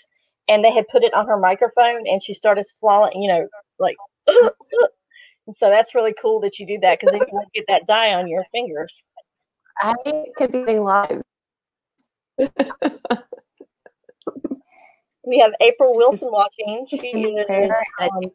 and 0.47 0.63
they 0.63 0.71
had 0.71 0.87
put 0.87 1.03
it 1.03 1.13
on 1.13 1.27
her 1.27 1.37
microphone, 1.37 2.07
and 2.07 2.23
she 2.23 2.33
started 2.33 2.65
swallowing, 2.65 3.21
you 3.21 3.27
know, 3.27 3.47
like. 3.79 3.97
and 4.27 5.55
so 5.55 5.69
that's 5.69 5.93
really 5.93 6.13
cool 6.19 6.39
that 6.41 6.57
you 6.57 6.65
do 6.65 6.79
that 6.79 6.99
because 6.99 7.11
then 7.11 7.21
you 7.27 7.33
won't 7.33 7.51
get 7.53 7.65
that 7.67 7.85
dye 7.85 8.13
on 8.13 8.27
your 8.27 8.45
fingers. 8.51 9.01
I 9.81 9.93
could 10.37 10.51
be 10.51 10.79
live. 10.79 11.21
we 15.25 15.39
have 15.39 15.51
April 15.59 15.95
Wilson 15.95 16.31
watching. 16.31 16.85
She 16.87 16.97
is. 16.97 17.71
Um, 17.99 18.31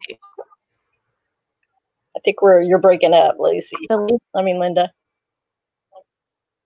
I 2.17 2.21
think 2.25 2.43
we're 2.43 2.61
you're 2.63 2.79
breaking 2.79 3.15
up, 3.15 3.37
Lucy. 3.39 3.77
I 3.91 4.43
mean, 4.43 4.59
Linda. 4.59 4.93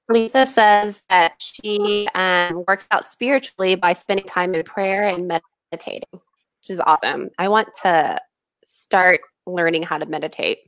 Lisa 0.09 0.47
says 0.47 1.05
that 1.09 1.35
she 1.39 2.09
um, 2.15 2.65
works 2.69 2.87
out 2.91 3.05
spiritually 3.05 3.75
by 3.75 3.93
spending 3.93 4.27
time 4.27 4.55
in 4.55 4.63
prayer 4.63 5.09
and 5.09 5.29
meditating, 5.29 6.09
which 6.13 6.71
is 6.71 6.81
awesome. 6.81 7.31
I 7.39 7.49
want 7.49 7.69
to 7.83 8.21
start 8.65 9.21
learning 9.47 9.83
how 9.83 9.99
to 9.99 10.07
meditate. 10.07 10.59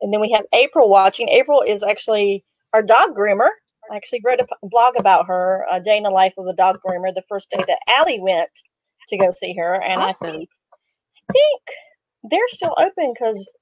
And 0.00 0.12
then 0.12 0.20
we 0.20 0.30
have 0.32 0.44
April 0.52 0.88
watching. 0.88 1.28
April 1.28 1.62
is 1.62 1.82
actually 1.82 2.44
our 2.72 2.82
dog 2.82 3.16
groomer. 3.16 3.48
I 3.90 3.96
actually 3.96 4.20
wrote 4.24 4.40
a 4.40 4.46
blog 4.62 4.94
about 4.96 5.26
her, 5.26 5.66
a 5.70 5.80
day 5.80 5.96
in 5.96 6.02
the 6.02 6.10
life 6.10 6.34
of 6.36 6.46
a 6.46 6.52
dog 6.52 6.78
groomer, 6.86 7.14
the 7.14 7.24
first 7.28 7.50
day 7.50 7.64
that 7.66 7.78
Allie 7.88 8.20
went 8.20 8.50
to 9.08 9.16
go 9.16 9.32
see 9.32 9.54
her. 9.56 9.80
And 9.82 10.00
awesome. 10.00 10.28
I 10.28 10.30
think 10.32 10.48
think 11.32 11.62
they're 12.30 12.48
still 12.48 12.74
open 12.78 13.12
because 13.14 13.52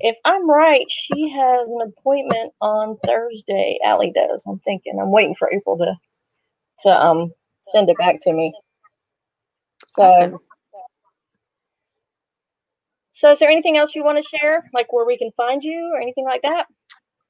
if 0.00 0.16
I'm 0.24 0.48
right, 0.48 0.86
she 0.90 1.30
has 1.30 1.70
an 1.70 1.80
appointment 1.82 2.52
on 2.60 2.98
Thursday. 3.04 3.78
Allie 3.84 4.12
does. 4.14 4.42
I'm 4.46 4.60
thinking. 4.60 4.98
I'm 5.00 5.10
waiting 5.12 5.34
for 5.34 5.52
April 5.52 5.78
to 5.78 5.94
to 6.80 6.88
um 6.90 7.32
send 7.62 7.90
it 7.90 7.98
back 7.98 8.20
to 8.22 8.32
me. 8.32 8.54
So. 9.86 10.02
Awesome. 10.02 10.38
So, 13.12 13.30
is 13.32 13.38
there 13.40 13.50
anything 13.50 13.76
else 13.76 13.94
you 13.94 14.04
want 14.04 14.22
to 14.22 14.38
share, 14.38 14.70
like 14.72 14.92
where 14.92 15.04
we 15.04 15.18
can 15.18 15.30
find 15.36 15.62
you 15.62 15.90
or 15.92 16.00
anything 16.00 16.24
like 16.24 16.42
that? 16.42 16.66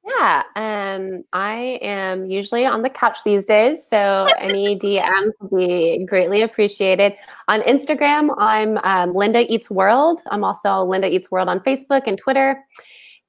Yeah, 0.03 0.43
um, 0.57 1.25
I 1.33 1.79
am 1.83 2.31
usually 2.31 2.65
on 2.65 2.83
the 2.83 2.89
couch 2.89 3.19
these 3.25 3.45
days, 3.45 3.87
so 3.87 4.27
any 4.39 4.79
DMs 4.79 5.33
would 5.41 5.57
be 5.57 6.07
greatly 6.07 6.41
appreciated. 6.41 7.15
On 7.49 7.61
Instagram, 7.63 8.35
I'm 8.39 8.79
um, 8.79 9.15
Linda 9.15 9.51
Eats 9.53 9.71
World. 9.71 10.23
I'm 10.31 10.43
also 10.43 10.85
Linda 10.85 11.09
Eats 11.09 11.31
World 11.31 11.49
on 11.49 11.61
Facebook 11.61 12.03
and 12.07 12.17
Twitter, 12.17 12.65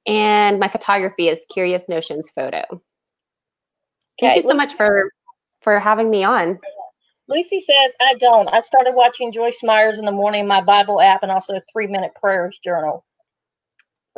and 0.06 0.58
my 0.58 0.68
photography 0.68 1.28
is 1.28 1.44
Curious 1.52 1.90
Notions 1.90 2.30
Photo. 2.34 2.62
Thank 4.18 4.32
okay, 4.32 4.36
you 4.36 4.42
so 4.42 4.54
much 4.54 4.74
for 4.74 5.12
for 5.60 5.78
having 5.78 6.10
me 6.10 6.24
on. 6.24 6.58
Lucy 7.28 7.60
says 7.60 7.92
I 8.00 8.14
don't. 8.14 8.48
I 8.52 8.60
started 8.60 8.94
watching 8.94 9.30
Joyce 9.30 9.60
Meyers 9.62 9.98
in 9.98 10.06
the 10.06 10.12
morning, 10.12 10.46
my 10.46 10.62
Bible 10.62 11.00
app, 11.00 11.22
and 11.22 11.30
also 11.30 11.54
a 11.54 11.62
three 11.72 11.86
minute 11.86 12.12
prayers 12.14 12.58
journal. 12.64 13.04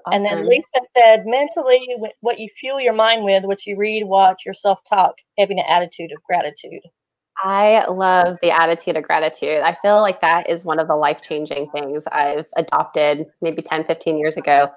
Awesome. 0.07 0.17
And 0.17 0.25
then 0.25 0.49
Lisa 0.49 0.81
said, 0.97 1.25
mentally, 1.25 1.89
what 2.21 2.39
you 2.39 2.49
fuel 2.59 2.81
your 2.81 2.93
mind 2.93 3.25
with, 3.25 3.45
what 3.45 3.65
you 3.67 3.77
read, 3.77 4.05
watch, 4.05 4.43
your 4.45 4.55
self 4.55 4.81
talk, 4.89 5.15
having 5.39 5.59
an 5.59 5.65
attitude 5.69 6.13
of 6.13 6.23
gratitude. 6.25 6.83
I 7.39 7.85
love 7.87 8.39
the 8.43 8.51
attitude 8.51 8.97
of 8.97 9.05
gratitude. 9.05 9.63
I 9.63 9.77
feel 9.83 10.01
like 10.01 10.21
that 10.21 10.49
is 10.49 10.65
one 10.65 10.79
of 10.79 10.89
the 10.89 10.95
life 10.95 11.21
changing 11.23 11.71
things 11.71 12.07
I've 12.13 12.47
adopted 12.57 13.27
maybe 13.43 13.61
10, 13.61 13.85
15 13.85 14.19
years 14.19 14.37
ago. 14.37 14.71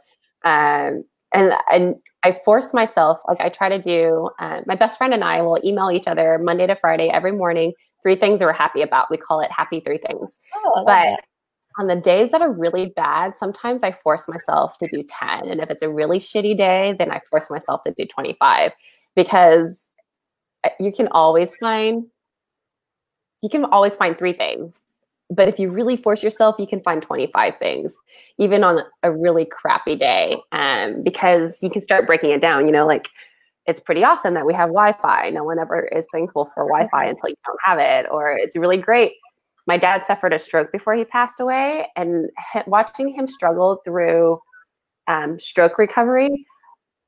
Um, 0.43 1.03
and, 1.33 1.53
and 1.71 1.95
I 2.23 2.39
force 2.45 2.73
myself, 2.73 3.19
like 3.27 3.41
I 3.41 3.49
try 3.49 3.69
to 3.69 3.79
do, 3.79 4.29
uh, 4.39 4.61
my 4.65 4.75
best 4.75 4.97
friend 4.97 5.13
and 5.13 5.23
I 5.23 5.41
will 5.41 5.59
email 5.63 5.91
each 5.91 6.07
other 6.07 6.39
Monday 6.39 6.67
to 6.67 6.75
Friday 6.75 7.09
every 7.09 7.31
morning, 7.31 7.73
three 8.01 8.15
things 8.15 8.39
we're 8.39 8.53
happy 8.53 8.81
about. 8.81 9.11
We 9.11 9.17
call 9.17 9.41
it 9.41 9.51
happy 9.51 9.81
three 9.81 9.99
things. 9.99 10.37
Oh, 10.55 10.83
but 10.85 10.93
that 10.93 11.25
on 11.77 11.87
the 11.87 11.95
days 11.95 12.31
that 12.31 12.41
are 12.41 12.51
really 12.51 12.91
bad, 12.95 13.35
sometimes 13.35 13.83
I 13.83 13.91
force 13.91 14.27
myself 14.27 14.77
to 14.79 14.87
do 14.87 15.03
10. 15.03 15.49
And 15.49 15.61
if 15.61 15.69
it's 15.69 15.83
a 15.83 15.89
really 15.89 16.19
shitty 16.19 16.57
day, 16.57 16.95
then 16.97 17.11
I 17.11 17.21
force 17.29 17.49
myself 17.49 17.83
to 17.83 17.93
do 17.95 18.05
25 18.05 18.71
because 19.15 19.87
uh, 20.63 20.69
you 20.79 20.91
can 20.91 21.07
always 21.11 21.55
find 21.57 22.05
you 23.43 23.49
can 23.49 23.65
always 23.65 23.95
find 23.95 24.17
three 24.17 24.33
things. 24.33 24.79
But 25.29 25.47
if 25.47 25.59
you 25.59 25.69
really 25.69 25.95
force 25.95 26.23
yourself, 26.23 26.55
you 26.57 26.65
can 26.65 26.81
find 26.81 27.03
25 27.03 27.53
things, 27.59 27.95
even 28.39 28.63
on 28.63 28.79
a 29.03 29.11
really 29.11 29.45
crappy 29.45 29.95
day. 29.95 30.37
Um, 30.51 31.03
because 31.03 31.59
you 31.61 31.69
can 31.69 31.81
start 31.81 32.07
breaking 32.07 32.31
it 32.31 32.41
down, 32.41 32.65
you 32.65 32.71
know, 32.71 32.87
like 32.87 33.09
it's 33.67 33.79
pretty 33.79 34.03
awesome 34.03 34.33
that 34.33 34.45
we 34.45 34.53
have 34.55 34.69
Wi-Fi. 34.69 35.29
No 35.29 35.43
one 35.43 35.59
ever 35.59 35.81
is 35.81 36.07
thankful 36.11 36.45
for 36.45 36.65
Wi-Fi 36.65 37.05
until 37.05 37.29
you 37.29 37.35
don't 37.45 37.59
have 37.63 37.77
it, 37.77 38.09
or 38.09 38.31
it's 38.31 38.55
really 38.55 38.77
great 38.77 39.13
my 39.67 39.77
dad 39.77 40.03
suffered 40.03 40.33
a 40.33 40.39
stroke 40.39 40.71
before 40.71 40.95
he 40.95 41.05
passed 41.05 41.39
away, 41.39 41.87
and 41.95 42.29
watching 42.65 43.13
him 43.13 43.27
struggle 43.27 43.81
through 43.85 44.39
um, 45.07 45.39
stroke 45.39 45.77
recovery, 45.77 46.45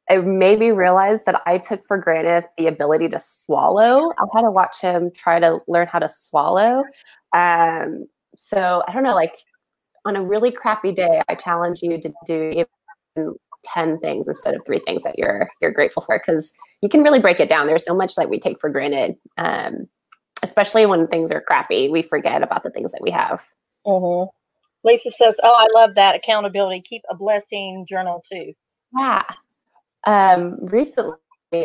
it 0.09 0.25
made 0.25 0.59
me 0.59 0.71
realize 0.71 1.23
that 1.23 1.41
I 1.45 1.57
took 1.57 1.85
for 1.87 1.97
granted 1.97 2.45
the 2.57 2.67
ability 2.67 3.09
to 3.09 3.19
swallow. 3.19 4.11
I 4.17 4.25
had 4.33 4.41
to 4.41 4.51
watch 4.51 4.81
him 4.81 5.11
try 5.15 5.39
to 5.39 5.59
learn 5.67 5.87
how 5.87 5.99
to 5.99 6.09
swallow. 6.09 6.83
Um, 7.33 8.07
so 8.35 8.83
I 8.87 8.93
don't 8.93 9.03
know, 9.03 9.15
like 9.15 9.37
on 10.05 10.15
a 10.15 10.23
really 10.23 10.51
crappy 10.51 10.91
day, 10.91 11.21
I 11.29 11.35
challenge 11.35 11.79
you 11.81 12.01
to 12.01 12.11
do 12.25 12.65
10 13.65 13.99
things 13.99 14.27
instead 14.27 14.55
of 14.55 14.65
three 14.65 14.79
things 14.79 15.03
that 15.03 15.17
you're 15.17 15.49
you're 15.61 15.71
grateful 15.71 16.01
for 16.01 16.17
because 16.17 16.53
you 16.81 16.87
can 16.87 17.03
really 17.03 17.19
break 17.19 17.41
it 17.41 17.49
down 17.49 17.67
there's 17.67 17.83
so 17.83 17.93
much 17.93 18.15
that 18.15 18.29
we 18.29 18.39
take 18.39 18.57
for 18.61 18.69
granted 18.69 19.17
um, 19.37 19.85
especially 20.43 20.85
when 20.85 21.07
things 21.07 21.31
are 21.31 21.41
crappy, 21.41 21.89
we 21.89 22.01
forget 22.01 22.43
about 22.43 22.63
the 22.63 22.69
things 22.69 22.91
that 22.91 23.01
we 23.01 23.11
have. 23.11 23.43
Mm-hmm. 23.85 24.29
Lisa 24.83 25.11
says, 25.11 25.37
"Oh, 25.43 25.53
I 25.53 25.67
love 25.79 25.95
that 25.95 26.15
accountability. 26.15 26.81
Keep 26.81 27.03
a 27.09 27.15
blessing 27.15 27.85
journal 27.87 28.23
too." 28.31 28.53
Yeah. 28.97 29.23
Um, 30.05 30.57
recently, 30.61 31.17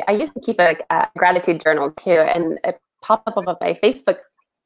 I 0.08 0.12
used 0.12 0.34
to 0.34 0.40
keep 0.40 0.60
a, 0.60 0.76
a, 0.90 1.08
gratitude 1.16 1.62
journal 1.62 1.92
too, 1.92 2.10
and 2.10 2.58
it 2.64 2.80
popped 3.02 3.28
up 3.28 3.36
on 3.36 3.44
my 3.44 3.74
Facebook 3.74 4.18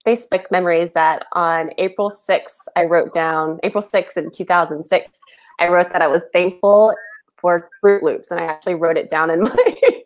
Facebook 0.07 0.45
memories 0.51 0.91
that 0.95 1.27
on 1.33 1.71
April 1.77 2.11
6th, 2.11 2.67
I 2.77 2.85
wrote 2.85 3.13
down 3.13 3.59
April 3.63 3.83
6th 3.83 4.17
in 4.17 4.31
2006, 4.31 5.21
I 5.59 5.69
wrote 5.69 5.93
that 5.93 6.01
I 6.03 6.07
was 6.07 6.23
thankful 6.33 6.95
for 7.37 7.69
Froot 7.83 8.03
Loops, 8.03 8.31
and 8.31 8.41
I 8.41 8.45
actually 8.45 8.75
wrote 8.75 8.97
it 8.97 9.11
down 9.11 9.31
in 9.31 9.43
my 9.43 9.77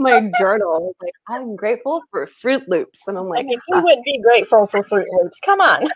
my 0.00 0.30
journal. 0.38 0.94
Like, 1.02 1.12
I'm 1.28 1.54
grateful 1.56 2.02
for 2.10 2.26
Froot 2.26 2.66
Loops, 2.68 3.06
and 3.06 3.16
I'm 3.16 3.26
like, 3.26 3.40
I 3.40 3.42
mean, 3.44 3.60
who 3.68 3.82
wouldn't 3.82 4.04
be 4.04 4.20
grateful 4.22 4.66
for 4.66 4.82
Froot 4.82 5.06
Loops? 5.20 5.38
Come 5.44 5.60
on. 5.60 5.86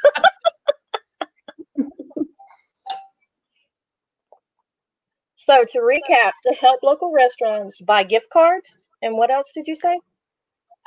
so 5.37 5.64
to 5.64 5.79
recap, 5.79 6.33
to 6.47 6.55
help 6.61 6.83
local 6.83 7.12
restaurants 7.12 7.81
buy 7.81 8.05
gift 8.05 8.31
cards, 8.33 8.88
and 9.03 9.17
what 9.17 9.31
else 9.31 9.51
did 9.53 9.67
you 9.67 9.77
say? 9.77 9.99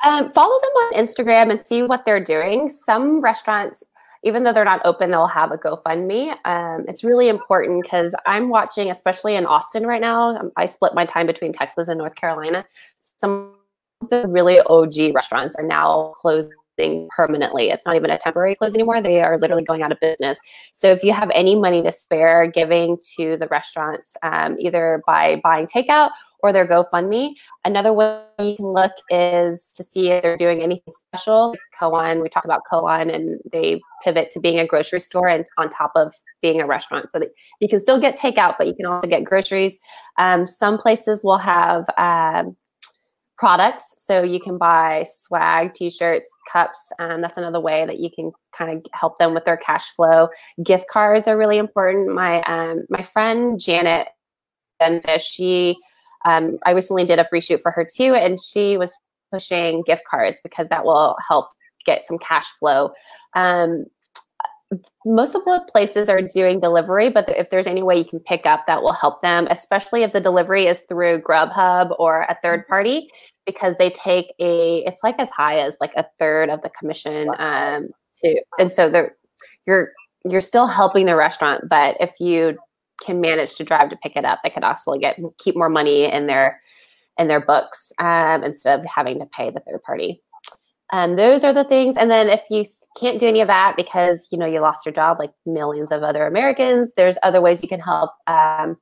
Um, 0.04 0.30
follow 0.32 0.60
them 0.60 0.70
on 0.70 0.94
Instagram 0.94 1.50
and 1.50 1.60
see 1.60 1.82
what 1.82 2.04
they're 2.04 2.22
doing. 2.22 2.70
Some 2.70 3.20
restaurants, 3.20 3.82
even 4.22 4.44
though 4.44 4.52
they're 4.52 4.64
not 4.64 4.80
open, 4.84 5.10
they'll 5.10 5.26
have 5.26 5.50
a 5.50 5.58
GoFundMe. 5.58 6.36
Um, 6.44 6.84
it's 6.86 7.02
really 7.02 7.28
important 7.28 7.82
because 7.82 8.14
I'm 8.26 8.48
watching, 8.48 8.90
especially 8.90 9.34
in 9.34 9.44
Austin 9.44 9.86
right 9.86 10.00
now. 10.00 10.36
Um, 10.36 10.52
I 10.56 10.66
split 10.66 10.94
my 10.94 11.04
time 11.04 11.26
between 11.26 11.52
Texas 11.52 11.88
and 11.88 11.98
North 11.98 12.14
Carolina. 12.14 12.64
Some 13.18 13.54
of 14.00 14.10
the 14.10 14.26
really 14.28 14.60
OG 14.60 15.14
restaurants 15.14 15.56
are 15.56 15.66
now 15.66 16.12
closing 16.14 17.08
permanently. 17.10 17.70
It's 17.70 17.84
not 17.84 17.96
even 17.96 18.10
a 18.10 18.18
temporary 18.18 18.54
close 18.54 18.74
anymore. 18.74 19.02
They 19.02 19.20
are 19.20 19.38
literally 19.38 19.64
going 19.64 19.82
out 19.82 19.90
of 19.90 19.98
business. 20.00 20.38
So 20.72 20.90
if 20.92 21.02
you 21.02 21.12
have 21.12 21.30
any 21.34 21.56
money 21.56 21.82
to 21.82 21.90
spare, 21.90 22.48
giving 22.50 22.98
to 23.16 23.36
the 23.36 23.48
restaurants, 23.48 24.16
um, 24.22 24.56
either 24.58 25.02
by 25.06 25.40
buying 25.42 25.66
takeout 25.66 26.10
or 26.40 26.52
their 26.52 26.66
GoFundMe. 26.66 27.34
Another 27.64 27.92
way 27.92 28.22
you 28.38 28.56
can 28.56 28.66
look 28.66 28.92
is 29.10 29.72
to 29.74 29.82
see 29.82 30.10
if 30.10 30.22
they're 30.22 30.36
doing 30.36 30.62
anything 30.62 30.92
special. 31.12 31.54
Koan, 31.78 32.22
we 32.22 32.28
talked 32.28 32.44
about 32.44 32.62
Koan, 32.70 33.12
and 33.12 33.40
they 33.50 33.80
pivot 34.04 34.30
to 34.32 34.40
being 34.40 34.58
a 34.58 34.66
grocery 34.66 35.00
store 35.00 35.28
and 35.28 35.44
on 35.56 35.68
top 35.68 35.92
of 35.96 36.14
being 36.40 36.60
a 36.60 36.66
restaurant, 36.66 37.06
so 37.12 37.18
that 37.18 37.30
you 37.60 37.68
can 37.68 37.80
still 37.80 37.98
get 37.98 38.18
takeout, 38.18 38.54
but 38.58 38.66
you 38.66 38.74
can 38.74 38.86
also 38.86 39.08
get 39.08 39.24
groceries. 39.24 39.78
Um, 40.16 40.46
some 40.46 40.78
places 40.78 41.24
will 41.24 41.38
have 41.38 41.84
um, 41.98 42.56
products, 43.38 43.94
so 43.98 44.22
you 44.22 44.40
can 44.40 44.58
buy 44.58 45.06
swag, 45.12 45.72
t-shirts, 45.72 46.30
cups. 46.52 46.90
Um, 46.98 47.20
that's 47.20 47.38
another 47.38 47.60
way 47.60 47.86
that 47.86 47.98
you 47.98 48.10
can 48.10 48.32
kind 48.56 48.76
of 48.76 48.84
help 48.92 49.18
them 49.18 49.32
with 49.32 49.44
their 49.44 49.56
cash 49.56 49.88
flow. 49.94 50.28
Gift 50.62 50.86
cards 50.90 51.28
are 51.28 51.38
really 51.38 51.58
important. 51.58 52.12
My 52.12 52.42
um, 52.42 52.84
my 52.90 53.02
friend 53.02 53.60
Janet 53.60 54.08
Denfish, 54.82 55.22
she 55.22 55.76
um, 56.24 56.58
I 56.66 56.72
recently 56.72 57.04
did 57.04 57.18
a 57.18 57.24
free 57.24 57.40
shoot 57.40 57.60
for 57.60 57.70
her 57.70 57.86
too, 57.86 58.14
and 58.14 58.40
she 58.40 58.76
was 58.76 58.96
pushing 59.32 59.82
gift 59.86 60.02
cards 60.10 60.40
because 60.42 60.68
that 60.68 60.84
will 60.84 61.16
help 61.26 61.48
get 61.84 62.04
some 62.06 62.18
cash 62.18 62.46
flow. 62.58 62.90
Um, 63.34 63.84
most 65.04 65.34
of 65.34 65.44
the 65.44 65.64
places 65.70 66.08
are 66.08 66.20
doing 66.20 66.60
delivery, 66.60 67.10
but 67.10 67.28
if 67.30 67.50
there's 67.50 67.66
any 67.66 67.82
way 67.82 67.96
you 67.96 68.04
can 68.04 68.20
pick 68.20 68.44
up, 68.46 68.66
that 68.66 68.82
will 68.82 68.92
help 68.92 69.22
them, 69.22 69.46
especially 69.50 70.02
if 70.02 70.12
the 70.12 70.20
delivery 70.20 70.66
is 70.66 70.82
through 70.82 71.22
Grubhub 71.22 71.94
or 71.98 72.22
a 72.28 72.36
third 72.42 72.60
mm-hmm. 72.60 72.72
party, 72.72 73.10
because 73.46 73.74
they 73.78 73.90
take 73.90 74.34
a, 74.38 74.84
it's 74.86 75.02
like 75.02 75.18
as 75.18 75.30
high 75.30 75.58
as 75.58 75.76
like 75.80 75.92
a 75.96 76.06
third 76.18 76.50
of 76.50 76.60
the 76.62 76.70
commission. 76.70 77.30
Um, 77.38 77.88
to, 78.22 78.42
and 78.58 78.72
so 78.72 78.90
they're, 78.90 79.16
you're, 79.66 79.92
you're 80.24 80.40
still 80.40 80.66
helping 80.66 81.06
the 81.06 81.16
restaurant, 81.16 81.64
but 81.68 81.96
if 82.00 82.12
you 82.20 82.58
can 83.02 83.20
manage 83.20 83.54
to 83.54 83.64
drive 83.64 83.90
to 83.90 83.96
pick 83.96 84.16
it 84.16 84.24
up, 84.24 84.40
they 84.42 84.50
could 84.50 84.64
also 84.64 84.94
get 84.94 85.18
keep 85.38 85.56
more 85.56 85.68
money 85.68 86.04
in 86.04 86.26
their 86.26 86.60
in 87.16 87.28
their 87.28 87.40
books 87.40 87.92
um, 87.98 88.44
instead 88.44 88.78
of 88.78 88.86
having 88.86 89.18
to 89.18 89.26
pay 89.26 89.50
the 89.50 89.60
third 89.60 89.82
party. 89.84 90.22
Um, 90.92 91.16
those 91.16 91.44
are 91.44 91.52
the 91.52 91.64
things. 91.64 91.96
And 91.96 92.10
then 92.10 92.28
if 92.28 92.40
you 92.48 92.64
can't 92.98 93.18
do 93.18 93.28
any 93.28 93.40
of 93.40 93.48
that 93.48 93.74
because 93.76 94.28
you 94.30 94.38
know 94.38 94.46
you 94.46 94.60
lost 94.60 94.86
your 94.86 94.94
job, 94.94 95.18
like 95.18 95.32
millions 95.44 95.92
of 95.92 96.02
other 96.02 96.26
Americans, 96.26 96.92
there's 96.96 97.18
other 97.22 97.40
ways 97.40 97.62
you 97.62 97.68
can 97.68 97.80
help 97.80 98.12
um, 98.26 98.76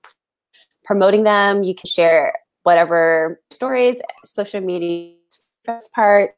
promoting 0.85 1.25
them. 1.25 1.65
You 1.65 1.75
can 1.75 1.89
share 1.89 2.33
whatever 2.63 3.41
stories, 3.51 3.97
social 4.25 4.61
media 4.61 5.15
first 5.65 5.93
part. 5.93 6.31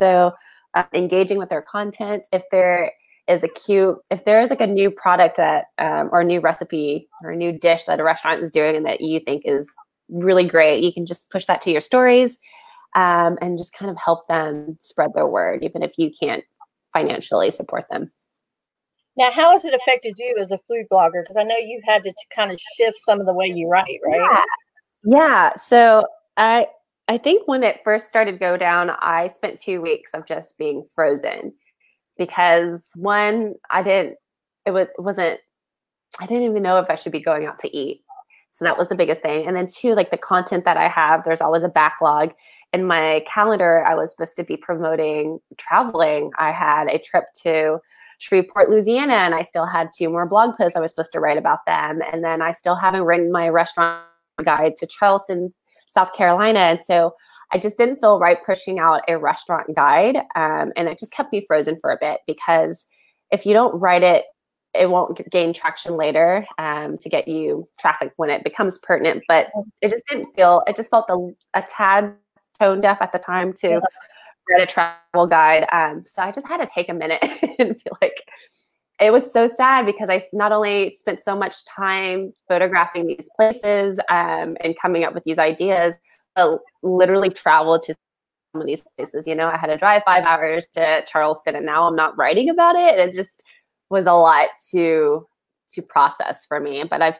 So 0.00 0.32
uh, 0.74 0.84
engaging 0.94 1.38
with 1.38 1.48
their 1.48 1.62
content. 1.62 2.22
If 2.32 2.44
they're 2.52 2.92
is 3.28 3.42
a 3.42 3.48
cute 3.48 3.98
if 4.10 4.24
there 4.24 4.40
is 4.40 4.50
like 4.50 4.60
a 4.60 4.66
new 4.66 4.90
product 4.90 5.36
that 5.36 5.66
um, 5.78 6.08
or 6.12 6.20
a 6.20 6.24
new 6.24 6.40
recipe 6.40 7.08
or 7.22 7.30
a 7.30 7.36
new 7.36 7.52
dish 7.52 7.82
that 7.84 7.98
a 7.98 8.04
restaurant 8.04 8.40
is 8.40 8.50
doing 8.50 8.76
and 8.76 8.86
that 8.86 9.00
you 9.00 9.20
think 9.20 9.42
is 9.44 9.68
really 10.08 10.46
great 10.46 10.82
you 10.82 10.92
can 10.92 11.04
just 11.04 11.28
push 11.30 11.44
that 11.46 11.60
to 11.60 11.70
your 11.70 11.80
stories 11.80 12.38
um, 12.94 13.36
and 13.40 13.58
just 13.58 13.72
kind 13.74 13.90
of 13.90 13.96
help 14.02 14.26
them 14.28 14.76
spread 14.80 15.10
their 15.14 15.26
word 15.26 15.64
even 15.64 15.82
if 15.82 15.92
you 15.98 16.10
can't 16.18 16.44
financially 16.92 17.50
support 17.50 17.84
them 17.90 18.10
now 19.16 19.30
how 19.30 19.50
has 19.50 19.64
it 19.64 19.74
affected 19.74 20.14
you 20.18 20.36
as 20.38 20.50
a 20.50 20.58
food 20.68 20.86
blogger 20.90 21.22
because 21.22 21.36
i 21.36 21.42
know 21.42 21.56
you 21.56 21.80
had 21.84 22.02
to 22.02 22.12
kind 22.34 22.50
of 22.50 22.58
shift 22.76 22.98
some 22.98 23.20
of 23.20 23.26
the 23.26 23.34
way 23.34 23.46
you 23.46 23.68
write 23.68 24.00
right 24.04 24.20
yeah, 24.20 24.42
yeah. 25.04 25.54
so 25.56 26.04
i 26.36 26.66
i 27.08 27.18
think 27.18 27.46
when 27.46 27.62
it 27.62 27.80
first 27.84 28.08
started 28.08 28.40
go 28.40 28.56
down 28.56 28.90
i 29.00 29.28
spent 29.28 29.60
two 29.60 29.82
weeks 29.82 30.12
of 30.14 30.26
just 30.26 30.56
being 30.56 30.86
frozen 30.94 31.52
because 32.18 32.90
one, 32.94 33.54
I 33.70 33.82
didn't, 33.82 34.16
it 34.64 34.70
was, 34.70 34.88
wasn't, 34.98 35.40
I 36.20 36.26
didn't 36.26 36.44
even 36.44 36.62
know 36.62 36.78
if 36.78 36.88
I 36.88 36.94
should 36.94 37.12
be 37.12 37.20
going 37.20 37.46
out 37.46 37.58
to 37.60 37.76
eat. 37.76 38.02
So 38.52 38.64
that 38.64 38.78
was 38.78 38.88
the 38.88 38.94
biggest 38.94 39.20
thing. 39.20 39.46
And 39.46 39.54
then 39.54 39.66
two, 39.66 39.94
like 39.94 40.10
the 40.10 40.16
content 40.16 40.64
that 40.64 40.78
I 40.78 40.88
have, 40.88 41.24
there's 41.24 41.42
always 41.42 41.62
a 41.62 41.68
backlog. 41.68 42.32
In 42.72 42.84
my 42.84 43.24
calendar, 43.26 43.84
I 43.86 43.94
was 43.94 44.10
supposed 44.10 44.36
to 44.36 44.44
be 44.44 44.56
promoting 44.56 45.38
traveling. 45.56 46.30
I 46.38 46.52
had 46.52 46.88
a 46.88 46.98
trip 46.98 47.24
to 47.42 47.78
Shreveport, 48.18 48.70
Louisiana, 48.70 49.14
and 49.14 49.34
I 49.34 49.42
still 49.42 49.66
had 49.66 49.90
two 49.96 50.08
more 50.08 50.26
blog 50.26 50.56
posts 50.56 50.76
I 50.76 50.80
was 50.80 50.90
supposed 50.90 51.12
to 51.12 51.20
write 51.20 51.38
about 51.38 51.64
them. 51.66 52.00
And 52.12 52.24
then 52.24 52.42
I 52.42 52.52
still 52.52 52.76
haven't 52.76 53.02
written 53.02 53.30
my 53.30 53.48
restaurant 53.48 54.04
guide 54.44 54.76
to 54.76 54.86
Charleston, 54.86 55.52
South 55.86 56.12
Carolina. 56.12 56.60
And 56.60 56.80
so 56.80 57.14
I 57.52 57.58
just 57.58 57.78
didn't 57.78 58.00
feel 58.00 58.18
right 58.18 58.38
pushing 58.44 58.78
out 58.78 59.02
a 59.08 59.18
restaurant 59.18 59.74
guide. 59.74 60.16
Um, 60.34 60.72
and 60.76 60.88
it 60.88 60.98
just 60.98 61.12
kept 61.12 61.32
me 61.32 61.44
frozen 61.46 61.78
for 61.80 61.90
a 61.90 61.98
bit 62.00 62.20
because 62.26 62.86
if 63.30 63.46
you 63.46 63.52
don't 63.52 63.78
write 63.78 64.02
it, 64.02 64.24
it 64.74 64.90
won't 64.90 65.20
gain 65.30 65.54
traction 65.54 65.96
later 65.96 66.46
um, 66.58 66.98
to 66.98 67.08
get 67.08 67.28
you 67.28 67.66
traffic 67.78 68.12
when 68.16 68.28
it 68.28 68.44
becomes 68.44 68.78
pertinent. 68.78 69.24
But 69.26 69.48
it 69.80 69.90
just 69.90 70.02
didn't 70.08 70.34
feel, 70.34 70.62
it 70.66 70.76
just 70.76 70.90
felt 70.90 71.06
a, 71.08 71.30
a 71.58 71.62
tad 71.62 72.14
tone 72.58 72.80
deaf 72.80 72.98
at 73.00 73.12
the 73.12 73.18
time 73.18 73.52
to 73.54 73.68
yeah. 73.68 73.80
write 74.50 74.62
a 74.62 74.66
travel 74.66 75.26
guide. 75.26 75.66
Um, 75.72 76.04
so 76.06 76.22
I 76.22 76.32
just 76.32 76.46
had 76.46 76.58
to 76.58 76.66
take 76.66 76.88
a 76.88 76.94
minute 76.94 77.22
and 77.58 77.80
feel 77.80 77.98
like, 78.00 78.24
it 78.98 79.12
was 79.12 79.30
so 79.30 79.46
sad 79.46 79.84
because 79.84 80.08
I 80.08 80.22
not 80.32 80.52
only 80.52 80.90
spent 80.90 81.20
so 81.20 81.36
much 81.36 81.64
time 81.66 82.32
photographing 82.48 83.06
these 83.06 83.28
places 83.36 83.98
um, 84.08 84.56
and 84.62 84.74
coming 84.80 85.04
up 85.04 85.12
with 85.12 85.24
these 85.24 85.38
ideas, 85.38 85.94
but 86.34 86.60
literally 86.82 87.30
traveled 87.30 87.82
to 87.84 87.94
some 88.52 88.62
of 88.62 88.66
these 88.66 88.84
places. 88.96 89.26
You 89.26 89.34
know, 89.34 89.48
I 89.48 89.58
had 89.58 89.66
to 89.66 89.76
drive 89.76 90.02
five 90.04 90.24
hours 90.24 90.66
to 90.74 91.04
Charleston, 91.06 91.56
and 91.56 91.66
now 91.66 91.86
I'm 91.86 91.96
not 91.96 92.16
writing 92.16 92.48
about 92.48 92.76
it. 92.76 92.98
It 92.98 93.14
just 93.14 93.44
was 93.90 94.06
a 94.06 94.12
lot 94.12 94.48
to 94.70 95.26
to 95.74 95.82
process 95.82 96.46
for 96.46 96.58
me. 96.58 96.84
But 96.88 97.02
I've 97.02 97.16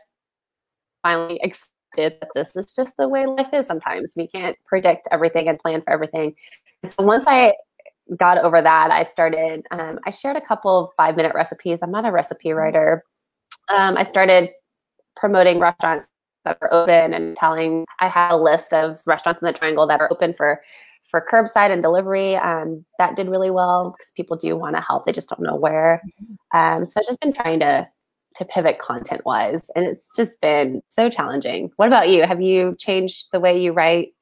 finally 1.02 1.40
accepted 1.42 1.75
that 1.96 2.28
this 2.34 2.56
is 2.56 2.74
just 2.74 2.96
the 2.96 3.08
way 3.08 3.26
life 3.26 3.48
is. 3.52 3.66
Sometimes 3.66 4.14
we 4.16 4.28
can't 4.28 4.56
predict 4.66 5.08
everything 5.10 5.48
and 5.48 5.58
plan 5.58 5.82
for 5.82 5.92
everything. 5.92 6.34
So 6.84 7.02
once 7.02 7.24
I 7.26 7.54
got 8.16 8.38
over 8.38 8.62
that, 8.62 8.90
I 8.90 9.04
started. 9.04 9.66
Um, 9.70 9.98
I 10.06 10.10
shared 10.10 10.36
a 10.36 10.40
couple 10.40 10.78
of 10.78 10.90
five 10.96 11.16
minute 11.16 11.34
recipes. 11.34 11.80
I'm 11.82 11.90
not 11.90 12.04
a 12.04 12.12
recipe 12.12 12.52
writer. 12.52 13.04
Um, 13.68 13.96
I 13.96 14.04
started 14.04 14.50
promoting 15.16 15.58
restaurants 15.58 16.06
that 16.44 16.58
are 16.60 16.72
open 16.72 17.12
and 17.12 17.36
telling 17.36 17.84
I 18.00 18.08
have 18.08 18.32
a 18.32 18.36
list 18.36 18.72
of 18.72 19.00
restaurants 19.06 19.42
in 19.42 19.46
the 19.46 19.52
triangle 19.52 19.86
that 19.86 20.00
are 20.00 20.12
open 20.12 20.34
for 20.34 20.62
for 21.10 21.24
curbside 21.30 21.70
and 21.70 21.82
delivery. 21.82 22.36
Um, 22.36 22.84
that 22.98 23.16
did 23.16 23.28
really 23.28 23.50
well 23.50 23.90
because 23.90 24.12
people 24.16 24.36
do 24.36 24.56
want 24.56 24.76
to 24.76 24.82
help. 24.82 25.06
They 25.06 25.12
just 25.12 25.28
don't 25.28 25.42
know 25.42 25.56
where. 25.56 26.02
Mm-hmm. 26.22 26.58
Um, 26.58 26.86
so 26.86 27.00
I've 27.00 27.06
just 27.06 27.20
been 27.20 27.32
trying 27.32 27.60
to 27.60 27.88
to 28.36 28.44
pivot 28.44 28.78
content 28.78 29.22
wise, 29.24 29.70
and 29.74 29.84
it's 29.84 30.10
just 30.14 30.40
been 30.40 30.82
so 30.88 31.08
challenging. 31.08 31.70
What 31.76 31.88
about 31.88 32.08
you? 32.08 32.24
Have 32.24 32.40
you 32.40 32.76
changed 32.78 33.26
the 33.32 33.40
way 33.40 33.60
you 33.60 33.72
write 33.72 34.12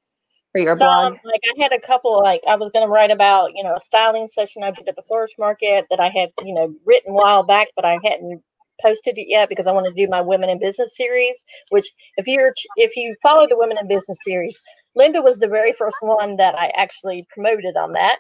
for 0.53 0.61
your 0.61 0.77
Some, 0.77 0.87
blog? 0.87 1.13
Like 1.25 1.41
I 1.57 1.63
had 1.63 1.73
a 1.73 1.81
couple. 1.81 2.19
Like 2.23 2.43
I 2.49 2.57
was 2.57 2.71
going 2.73 2.87
to 2.87 2.91
write 2.91 3.11
about 3.11 3.51
you 3.55 3.65
know 3.65 3.75
a 3.75 3.81
styling 3.81 4.29
session 4.29 4.63
I 4.63 4.71
did 4.71 4.89
at 4.89 4.97
the 4.97 5.03
florist 5.03 5.35
market 5.39 5.87
that 5.91 6.01
I 6.01 6.09
had 6.09 6.31
you 6.45 6.55
know 6.55 6.75
written 6.87 7.13
a 7.13 7.15
while 7.15 7.43
back, 7.43 7.69
but 7.77 7.85
I 7.85 7.99
hadn't 8.05 8.43
posted 8.83 9.19
it 9.19 9.27
yet 9.29 9.49
because 9.49 9.67
I 9.67 9.73
want 9.73 9.87
to 9.87 9.95
do 9.95 10.09
my 10.11 10.21
women 10.21 10.49
in 10.49 10.59
business 10.59 10.97
series. 10.97 11.37
Which, 11.71 11.87
if 12.17 12.27
you're 12.27 12.53
if 12.77 12.97
you 12.97 13.17
follow 13.23 13.47
the 13.49 13.59
women 13.59 13.79
in 13.79 13.89
business 13.89 14.19
series, 14.23 14.59
Linda 14.95 15.23
was 15.23 15.39
the 15.39 15.49
very 15.49 15.73
first 15.73 15.97
one 16.01 16.37
that 16.37 16.55
I 16.55 16.73
actually 16.77 17.27
promoted 17.35 17.77
on 17.77 17.93
that, 17.93 18.19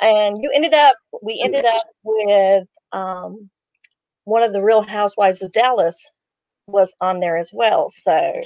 and 0.00 0.42
you 0.42 0.50
ended 0.54 0.74
up 0.74 0.96
we 1.22 1.40
ended 1.44 1.64
up 1.64 1.82
with 2.04 2.68
um, 2.92 3.50
one 4.24 4.42
of 4.42 4.52
the 4.52 4.62
Real 4.62 4.82
Housewives 4.82 5.42
of 5.42 5.52
Dallas 5.52 6.04
was 6.66 6.94
on 7.00 7.20
there 7.20 7.36
as 7.36 7.50
well. 7.52 7.90
So. 7.90 8.42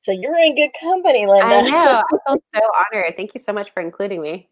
So 0.00 0.12
you're 0.12 0.38
in 0.38 0.54
good 0.54 0.70
company, 0.80 1.26
Linda. 1.26 1.56
I 1.56 1.60
know. 1.60 1.74
I 1.76 2.02
feel 2.28 2.40
so 2.54 2.60
honored. 2.94 3.14
Thank 3.16 3.32
you 3.34 3.40
so 3.40 3.52
much 3.52 3.70
for 3.72 3.80
including 3.80 4.22
me. 4.22 4.48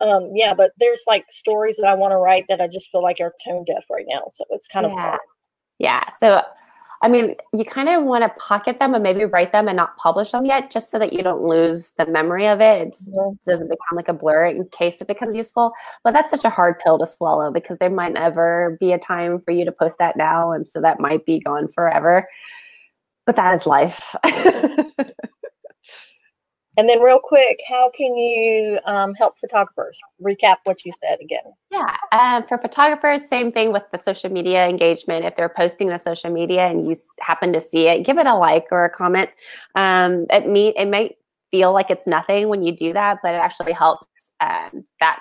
Um, 0.00 0.30
yeah, 0.34 0.52
but 0.52 0.72
there's 0.78 1.00
like 1.06 1.24
stories 1.30 1.76
that 1.76 1.86
I 1.86 1.94
want 1.94 2.12
to 2.12 2.18
write 2.18 2.44
that 2.48 2.60
I 2.60 2.68
just 2.68 2.90
feel 2.90 3.02
like 3.02 3.16
are 3.20 3.32
tone 3.44 3.64
deaf 3.64 3.84
right 3.90 4.04
now. 4.06 4.24
So 4.30 4.44
it's 4.50 4.68
kind 4.68 4.84
of 4.84 4.92
Yeah. 4.92 5.00
hard. 5.00 5.20
Yeah. 5.78 6.10
So, 6.10 6.42
I 7.02 7.08
mean, 7.08 7.34
you 7.52 7.64
kind 7.64 7.88
of 7.88 8.04
want 8.04 8.24
to 8.24 8.40
pocket 8.40 8.78
them 8.78 8.94
and 8.94 9.02
maybe 9.02 9.24
write 9.24 9.52
them 9.52 9.68
and 9.68 9.76
not 9.76 9.96
publish 9.96 10.30
them 10.30 10.46
yet, 10.46 10.70
just 10.70 10.90
so 10.90 10.98
that 10.98 11.12
you 11.12 11.22
don't 11.22 11.42
lose 11.42 11.90
the 11.90 12.06
memory 12.06 12.46
of 12.46 12.60
it. 12.60 12.88
It 12.88 13.44
doesn't 13.44 13.68
become 13.68 13.96
like 13.96 14.08
a 14.08 14.14
blur 14.14 14.46
in 14.46 14.66
case 14.68 15.00
it 15.00 15.06
becomes 15.06 15.36
useful. 15.36 15.72
But 16.04 16.12
that's 16.12 16.30
such 16.30 16.44
a 16.44 16.50
hard 16.50 16.78
pill 16.78 16.98
to 16.98 17.06
swallow 17.06 17.50
because 17.50 17.78
there 17.78 17.90
might 17.90 18.14
never 18.14 18.76
be 18.80 18.92
a 18.92 18.98
time 18.98 19.40
for 19.40 19.50
you 19.50 19.64
to 19.64 19.72
post 19.72 19.98
that 19.98 20.16
now. 20.16 20.52
And 20.52 20.68
so 20.68 20.80
that 20.80 21.00
might 21.00 21.26
be 21.26 21.40
gone 21.40 21.68
forever. 21.68 22.26
But 23.26 23.36
that 23.36 23.54
is 23.54 23.66
life. 23.66 24.14
And 26.76 26.88
then, 26.88 27.00
real 27.00 27.20
quick, 27.22 27.60
how 27.68 27.90
can 27.90 28.16
you 28.16 28.78
um, 28.84 29.14
help 29.14 29.38
photographers? 29.38 29.98
Recap 30.22 30.56
what 30.64 30.84
you 30.84 30.92
said 31.00 31.18
again. 31.20 31.44
Yeah, 31.70 31.96
um, 32.12 32.46
for 32.46 32.58
photographers, 32.58 33.26
same 33.26 33.50
thing 33.50 33.72
with 33.72 33.84
the 33.92 33.98
social 33.98 34.30
media 34.30 34.68
engagement. 34.68 35.24
If 35.24 35.36
they're 35.36 35.48
posting 35.48 35.88
to 35.88 35.98
social 35.98 36.30
media 36.30 36.66
and 36.66 36.86
you 36.86 36.94
happen 37.20 37.52
to 37.52 37.60
see 37.60 37.88
it, 37.88 38.04
give 38.04 38.18
it 38.18 38.26
a 38.26 38.34
like 38.34 38.66
or 38.70 38.84
a 38.84 38.90
comment. 38.90 39.30
Um, 39.74 40.26
it 40.30 40.48
me 40.48 40.74
it 40.76 40.88
might 40.88 41.16
feel 41.50 41.72
like 41.72 41.90
it's 41.90 42.06
nothing 42.06 42.48
when 42.48 42.62
you 42.62 42.76
do 42.76 42.92
that, 42.92 43.18
but 43.22 43.34
it 43.34 43.38
actually 43.38 43.72
helps 43.72 44.06
um, 44.40 44.84
that 45.00 45.20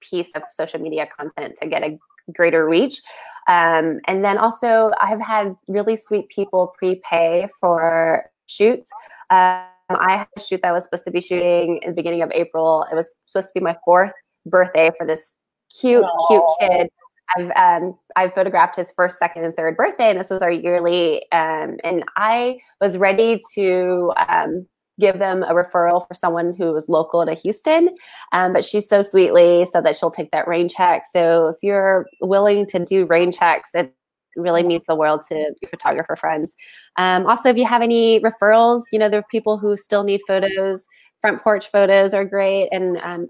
piece 0.00 0.30
of 0.34 0.42
social 0.50 0.80
media 0.80 1.06
content 1.06 1.56
to 1.60 1.68
get 1.68 1.82
a 1.82 1.98
greater 2.34 2.68
reach. 2.68 3.00
Um, 3.48 4.00
and 4.06 4.24
then 4.24 4.36
also, 4.36 4.92
I've 5.00 5.20
had 5.20 5.56
really 5.68 5.96
sweet 5.96 6.28
people 6.28 6.74
prepay 6.78 7.48
for 7.60 8.30
shoots. 8.46 8.90
Um, 9.30 9.62
I 9.90 10.18
had 10.18 10.26
a 10.36 10.40
shoot 10.40 10.60
that 10.62 10.68
I 10.68 10.72
was 10.72 10.84
supposed 10.84 11.04
to 11.06 11.10
be 11.10 11.20
shooting 11.20 11.80
in 11.82 11.90
the 11.90 11.94
beginning 11.94 12.22
of 12.22 12.30
April. 12.32 12.86
It 12.90 12.94
was 12.94 13.10
supposed 13.26 13.48
to 13.48 13.60
be 13.60 13.64
my 13.64 13.76
fourth 13.84 14.12
birthday 14.44 14.90
for 14.96 15.06
this 15.06 15.34
cute, 15.80 16.04
cute 16.28 16.42
kid. 16.60 16.88
I've 17.36 17.50
um, 17.56 17.98
I've 18.16 18.32
photographed 18.34 18.76
his 18.76 18.92
first, 18.92 19.18
second, 19.18 19.44
and 19.44 19.54
third 19.54 19.76
birthday, 19.76 20.10
and 20.10 20.18
this 20.18 20.30
was 20.30 20.42
our 20.42 20.50
yearly. 20.50 21.30
Um, 21.32 21.76
and 21.84 22.04
I 22.16 22.58
was 22.80 22.96
ready 22.96 23.40
to 23.54 24.12
um, 24.28 24.66
give 24.98 25.18
them 25.18 25.42
a 25.42 25.52
referral 25.52 26.06
for 26.06 26.14
someone 26.14 26.54
who 26.56 26.72
was 26.72 26.88
local 26.88 27.24
to 27.24 27.34
Houston, 27.34 27.90
um, 28.32 28.52
but 28.52 28.64
she 28.64 28.80
so 28.80 29.02
sweetly 29.02 29.66
said 29.72 29.84
that 29.84 29.96
she'll 29.96 30.10
take 30.10 30.30
that 30.30 30.48
rain 30.48 30.68
check. 30.68 31.04
So 31.10 31.48
if 31.48 31.56
you're 31.62 32.06
willing 32.20 32.66
to 32.66 32.84
do 32.84 33.04
rain 33.06 33.30
checks, 33.30 33.70
it 33.74 33.94
really 34.38 34.62
means 34.62 34.84
the 34.84 34.94
world 34.94 35.22
to 35.28 35.34
your 35.34 35.68
photographer 35.68 36.16
friends. 36.16 36.56
Um, 36.96 37.26
also, 37.26 37.48
if 37.48 37.56
you 37.56 37.66
have 37.66 37.82
any 37.82 38.20
referrals, 38.20 38.84
you 38.92 38.98
know 38.98 39.08
there 39.08 39.20
are 39.20 39.26
people 39.30 39.58
who 39.58 39.76
still 39.76 40.04
need 40.04 40.20
photos. 40.26 40.86
Front 41.20 41.42
porch 41.42 41.68
photos 41.70 42.14
are 42.14 42.24
great, 42.24 42.68
and 42.70 42.96
um, 42.98 43.28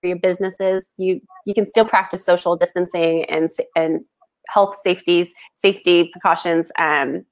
for 0.00 0.08
your 0.08 0.18
businesses, 0.18 0.92
you 0.96 1.20
you 1.44 1.54
can 1.54 1.66
still 1.66 1.84
practice 1.84 2.24
social 2.24 2.56
distancing 2.56 3.24
and 3.26 3.50
and 3.74 4.04
health 4.48 4.76
safeties 4.82 5.32
safety 5.56 6.10
precautions. 6.12 6.70
Um, 6.78 7.24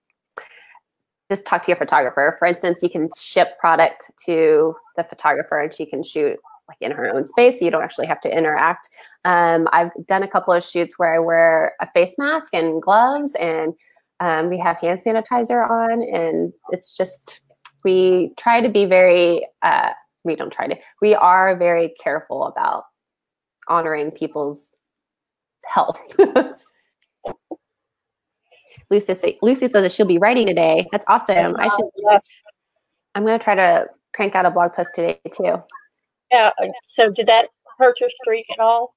just 1.30 1.46
talk 1.46 1.62
to 1.62 1.70
your 1.70 1.76
photographer. 1.76 2.36
For 2.38 2.46
instance, 2.46 2.82
you 2.82 2.90
can 2.90 3.08
ship 3.18 3.58
product 3.58 4.10
to 4.26 4.74
the 4.96 5.04
photographer, 5.04 5.58
and 5.58 5.74
she 5.74 5.86
can 5.86 6.02
shoot 6.02 6.38
like 6.68 6.78
in 6.80 6.90
her 6.90 7.14
own 7.14 7.26
space, 7.26 7.58
so 7.58 7.64
you 7.64 7.70
don't 7.70 7.82
actually 7.82 8.06
have 8.06 8.20
to 8.22 8.36
interact. 8.36 8.88
Um, 9.24 9.68
I've 9.72 9.90
done 10.06 10.22
a 10.22 10.28
couple 10.28 10.52
of 10.52 10.64
shoots 10.64 10.98
where 10.98 11.14
I 11.14 11.18
wear 11.18 11.74
a 11.80 11.90
face 11.92 12.14
mask 12.18 12.54
and 12.54 12.80
gloves, 12.80 13.34
and 13.36 13.74
um, 14.20 14.48
we 14.48 14.58
have 14.58 14.76
hand 14.78 15.00
sanitizer 15.04 15.68
on, 15.68 16.02
and 16.02 16.52
it's 16.70 16.96
just 16.96 17.40
we 17.84 18.32
try 18.36 18.60
to 18.60 18.68
be 18.68 18.86
very. 18.86 19.46
Uh, 19.62 19.90
we 20.24 20.36
don't 20.36 20.52
try 20.52 20.66
to. 20.66 20.76
We 21.02 21.14
are 21.14 21.56
very 21.56 21.94
careful 22.02 22.46
about 22.46 22.84
honoring 23.68 24.10
people's 24.10 24.70
health. 25.66 26.00
Lucy, 28.90 29.14
say, 29.14 29.38
Lucy 29.42 29.68
says 29.68 29.82
that 29.82 29.92
she'll 29.92 30.06
be 30.06 30.18
writing 30.18 30.46
today. 30.46 30.86
That's 30.92 31.04
awesome. 31.08 31.56
I 31.58 31.68
should. 31.68 31.88
Yes. 31.96 32.26
I'm 33.14 33.24
going 33.24 33.38
to 33.38 33.42
try 33.42 33.54
to 33.54 33.86
crank 34.14 34.34
out 34.34 34.46
a 34.46 34.50
blog 34.50 34.72
post 34.72 34.90
today 34.94 35.20
too. 35.32 35.62
Yeah. 36.30 36.50
uh, 36.60 36.68
So, 36.84 37.10
did 37.10 37.26
that 37.26 37.48
hurt 37.78 38.00
your 38.00 38.10
streak 38.10 38.46
at 38.52 38.60
all? 38.60 38.94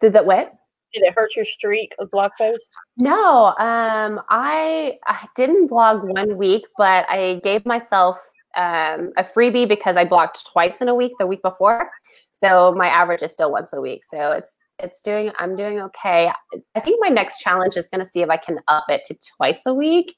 Did 0.00 0.12
that 0.14 0.26
what? 0.26 0.52
Did 0.92 1.04
it 1.04 1.14
hurt 1.14 1.36
your 1.36 1.44
streak 1.44 1.94
of 1.98 2.10
blog 2.10 2.32
posts? 2.36 2.68
No, 2.98 3.54
um, 3.58 4.20
I, 4.28 4.98
I 5.06 5.26
didn't 5.36 5.68
blog 5.68 6.02
one 6.04 6.36
week, 6.36 6.66
but 6.76 7.06
I 7.08 7.40
gave 7.42 7.64
myself 7.64 8.18
um, 8.56 9.10
a 9.16 9.24
freebie 9.24 9.68
because 9.68 9.96
I 9.96 10.04
blogged 10.04 10.44
twice 10.52 10.80
in 10.82 10.88
a 10.88 10.94
week 10.94 11.12
the 11.18 11.26
week 11.26 11.40
before. 11.42 11.90
So 12.32 12.74
my 12.76 12.88
average 12.88 13.22
is 13.22 13.32
still 13.32 13.50
once 13.50 13.72
a 13.72 13.80
week. 13.80 14.04
So 14.04 14.32
it's 14.32 14.58
it's 14.78 15.00
doing 15.00 15.30
I'm 15.38 15.56
doing 15.56 15.80
okay. 15.80 16.30
I 16.74 16.80
think 16.80 16.98
my 17.00 17.08
next 17.08 17.38
challenge 17.38 17.76
is 17.76 17.88
going 17.88 18.04
to 18.04 18.10
see 18.10 18.20
if 18.20 18.28
I 18.28 18.36
can 18.36 18.58
up 18.68 18.84
it 18.88 19.02
to 19.06 19.16
twice 19.36 19.64
a 19.64 19.72
week 19.72 20.14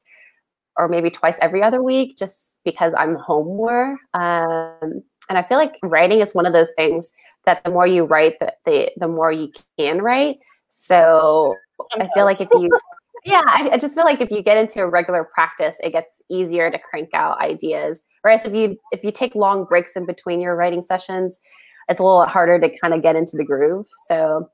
or 0.77 0.89
maybe 0.89 1.11
twice 1.11 1.39
every 1.41 1.63
other 1.63 1.83
week 1.83 2.17
just 2.17 2.61
because 2.65 2.95
I'm 2.95 3.17
home 3.17 3.47
more. 3.47 3.97
Um, 4.15 5.03
and 5.29 5.39
I 5.39 5.43
feel 5.43 5.59
like 5.59 5.79
writing 5.83 6.21
is 6.21 6.35
one 6.35 6.47
of 6.47 6.53
those 6.53 6.73
things 6.77 7.13
that 7.47 7.63
the 7.65 7.71
more 7.71 7.87
you 7.87 8.05
write, 8.05 8.39
the, 8.41 8.53
the, 8.65 8.91
the 8.97 9.09
more 9.09 9.33
you 9.33 9.53
can 9.79 10.03
write. 10.03 10.39
So 10.69 11.55
I 11.95 12.09
feel 12.15 12.25
like 12.25 12.41
if 12.41 12.49
you, 12.53 12.71
yeah, 13.25 13.43
I, 13.45 13.71
I 13.73 13.79
just 13.79 13.95
feel 13.95 14.05
like 14.05 14.21
if 14.21 14.31
you 14.31 14.43
get 14.43 14.57
into 14.57 14.81
a 14.83 14.89
regular 14.89 15.25
practice, 15.25 15.77
it 15.83 15.93
gets 15.93 16.23
easier 16.31 16.71
to 16.71 16.79
crank 16.79 17.11
out 17.15 17.41
ideas. 17.41 18.05
Whereas 18.23 18.45
if 18.45 18.55
you 18.55 18.79
if 18.93 19.05
you 19.05 19.11
take 19.11 19.35
long 19.35 19.65
breaks 19.65 19.97
in 19.97 20.07
between 20.07 20.41
your 20.41 20.57
writing 20.57 20.83
sessions, 20.83 21.41
it's 21.89 22.01
a 22.01 22.03
little 22.03 22.27
harder 22.27 22.59
to 22.59 22.79
kind 22.79 22.95
of 22.95 23.03
get 23.03 23.17
into 23.17 23.37
the 23.37 23.45
groove. 23.45 23.87
So 24.07 24.49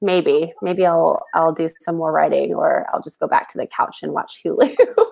maybe 0.00 0.52
maybe 0.62 0.86
I'll 0.86 1.22
I'll 1.34 1.52
do 1.52 1.68
some 1.80 1.96
more 1.96 2.12
writing, 2.12 2.54
or 2.54 2.86
I'll 2.92 3.02
just 3.02 3.20
go 3.20 3.26
back 3.26 3.48
to 3.50 3.58
the 3.58 3.66
couch 3.66 3.98
and 4.02 4.12
watch 4.12 4.40
Hulu. 4.44 4.74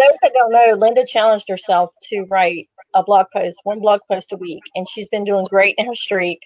Those 0.00 0.16
that 0.22 0.32
don't 0.34 0.52
know, 0.52 0.74
Linda 0.76 1.04
challenged 1.06 1.48
herself 1.48 1.90
to 2.04 2.24
write 2.30 2.68
a 2.94 3.02
blog 3.02 3.26
post, 3.32 3.58
one 3.64 3.80
blog 3.80 4.00
post 4.10 4.32
a 4.32 4.36
week, 4.36 4.62
and 4.74 4.88
she's 4.88 5.06
been 5.08 5.24
doing 5.24 5.46
great 5.46 5.74
in 5.78 5.86
her 5.86 5.94
streak. 5.94 6.40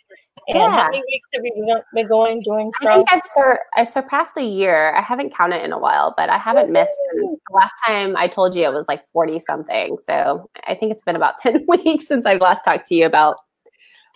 And 0.49 0.59
how 0.59 0.91
many 0.91 1.03
weeks 1.07 1.27
have 1.35 1.43
you 1.45 1.83
been- 1.95 2.07
going 2.07 2.43
doing 2.43 2.71
strong? 2.73 2.93
I 2.93 2.97
think 2.97 3.13
I've 3.13 3.25
sur- 3.25 3.61
I 3.77 3.85
surpassed 3.85 4.37
a 4.37 4.43
year. 4.43 4.95
I 4.95 5.01
haven't 5.01 5.35
counted 5.35 5.63
in 5.65 5.73
a 5.73 5.79
while, 5.79 6.13
but 6.17 6.29
I 6.29 6.37
haven't 6.37 6.71
missed. 6.71 6.99
The 7.15 7.39
last 7.53 7.73
time 7.87 8.17
I 8.17 8.29
told 8.29 8.55
you 8.55 8.65
it 8.65 8.73
was 8.73 8.87
like 8.89 9.09
forty 9.11 9.39
something. 9.39 9.97
So 10.03 10.51
I 10.67 10.75
think 10.75 10.93
it's 10.93 11.03
been 11.05 11.17
about 11.17 11.39
ten 11.43 11.65
weeks 11.69 12.07
since 12.09 12.27
I've 12.27 12.41
last 12.41 12.63
talked 12.63 12.87
to 12.89 12.95
you 12.95 13.07
about 13.07 13.37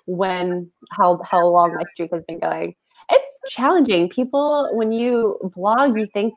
when 0.06 0.70
how 0.90 1.20
how 1.22 1.46
long 1.46 1.74
my 1.74 1.84
streak 1.92 2.10
has 2.12 2.24
been 2.26 2.40
going. 2.40 2.74
It's 3.10 3.40
challenging. 3.48 4.08
People 4.10 4.68
when 4.72 4.92
you 4.92 5.38
blog, 5.54 5.96
you 5.96 6.06
think 6.12 6.34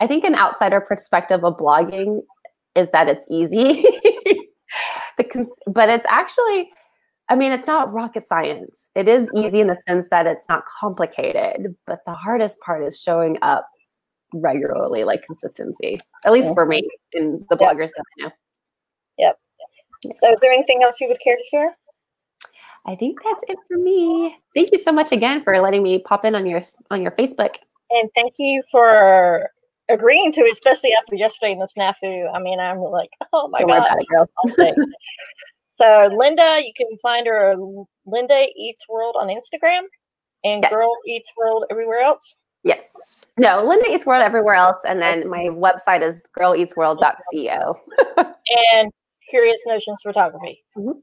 I 0.00 0.06
think 0.06 0.24
an 0.24 0.34
outsider 0.34 0.80
perspective 0.80 1.44
of 1.44 1.56
blogging 1.56 2.20
is 2.74 2.90
that 2.90 3.08
it's 3.08 3.26
easy. 3.30 3.82
the 5.18 5.24
cons- 5.24 5.58
but 5.74 5.88
it's 5.88 6.06
actually 6.08 6.70
I 7.30 7.36
mean, 7.36 7.52
it's 7.52 7.66
not 7.66 7.92
rocket 7.92 8.24
science. 8.24 8.88
It 8.96 9.06
is 9.06 9.30
easy 9.36 9.60
in 9.60 9.68
the 9.68 9.76
sense 9.86 10.08
that 10.10 10.26
it's 10.26 10.48
not 10.48 10.64
complicated, 10.66 11.76
but 11.86 12.00
the 12.04 12.12
hardest 12.12 12.58
part 12.60 12.82
is 12.82 12.98
showing 13.00 13.38
up 13.40 13.68
regularly, 14.34 15.04
like 15.04 15.22
consistency. 15.24 16.00
At 16.26 16.32
least 16.32 16.52
for 16.54 16.66
me 16.66 16.82
and 17.14 17.40
the 17.48 17.56
Yeah. 17.58 17.68
bloggers 17.72 17.90
that 17.96 18.04
I 18.18 18.22
know. 18.24 18.30
Yep. 19.18 19.38
So, 20.10 20.32
is 20.32 20.40
there 20.40 20.52
anything 20.52 20.82
else 20.82 21.00
you 21.00 21.06
would 21.06 21.20
care 21.20 21.36
to 21.36 21.44
share? 21.44 21.76
I 22.86 22.96
think 22.96 23.22
that's 23.22 23.44
it 23.48 23.58
for 23.68 23.76
me. 23.76 24.36
Thank 24.54 24.72
you 24.72 24.78
so 24.78 24.90
much 24.90 25.12
again 25.12 25.44
for 25.44 25.56
letting 25.60 25.84
me 25.84 26.00
pop 26.00 26.24
in 26.24 26.34
on 26.34 26.46
your 26.46 26.62
on 26.90 27.00
your 27.00 27.12
Facebook. 27.12 27.54
And 27.90 28.10
thank 28.16 28.34
you 28.38 28.62
for 28.72 29.48
agreeing 29.90 30.32
to 30.32 30.48
especially 30.52 30.92
after 30.92 31.14
yesterday 31.16 31.52
in 31.52 31.58
the 31.58 31.68
snafu. 31.76 32.32
I 32.34 32.38
mean, 32.40 32.58
I'm 32.60 32.78
like, 32.78 33.10
oh 33.32 33.48
my 33.48 33.60
Don't 33.60 33.68
gosh. 33.68 33.88
about 34.10 34.56
girl. 34.56 34.76
So 35.66 36.10
Linda, 36.14 36.60
you 36.62 36.72
can 36.76 36.94
find 36.98 37.26
her 37.26 37.54
Linda 38.04 38.46
Eats 38.54 38.86
World 38.86 39.16
on 39.18 39.28
Instagram 39.28 39.82
and 40.44 40.62
Yes. 40.62 40.70
Girl 40.70 40.92
Eats 41.06 41.30
World 41.38 41.64
everywhere 41.70 42.00
else. 42.00 42.34
Yes. 42.64 42.84
No, 43.38 43.62
Linda 43.64 43.90
Eats 43.90 44.04
World 44.04 44.22
everywhere 44.22 44.56
else, 44.56 44.80
and 44.86 45.00
then 45.00 45.26
my 45.30 45.44
website 45.48 46.02
is 46.02 46.20
girleatsworld.co. 46.38 47.80
and 48.74 48.92
Curious 49.30 49.60
Notions 49.64 50.00
Photography. 50.02 50.62
Mhm. 50.76 51.00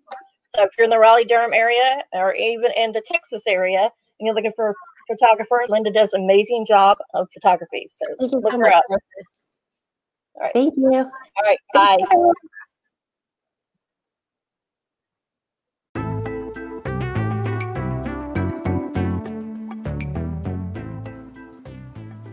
So 0.56 0.64
if 0.64 0.70
you're 0.78 0.86
in 0.86 0.92
the 0.92 1.00
Raleigh 1.00 1.26
Durham 1.26 1.54
area 1.54 2.04
or 2.14 2.36
even 2.36 2.72
in 2.76 2.92
the 2.92 3.02
Texas 3.02 3.44
area 3.48 3.82
and 4.20 4.26
you're 4.26 4.36
looking 4.36 4.54
for 4.56 4.76
photographer, 5.08 5.66
Linda 5.70 5.92
does 5.92 6.14
an 6.14 6.24
amazing 6.24 6.66
job 6.66 6.98
of 7.14 7.28
photography. 7.34 7.88
So 7.90 8.06
Thank 8.20 8.32
you 8.32 8.40
look 8.40 8.54
so 8.54 8.58
her 8.58 8.64
much. 8.66 8.74
up. 8.74 8.84
All 8.90 8.98
right. 10.42 10.52
Thank 10.54 10.76
you. 10.78 10.92
All 10.94 11.44
right, 11.44 11.60
bye. 11.74 11.98
Thank 11.98 12.12
you. 12.12 12.34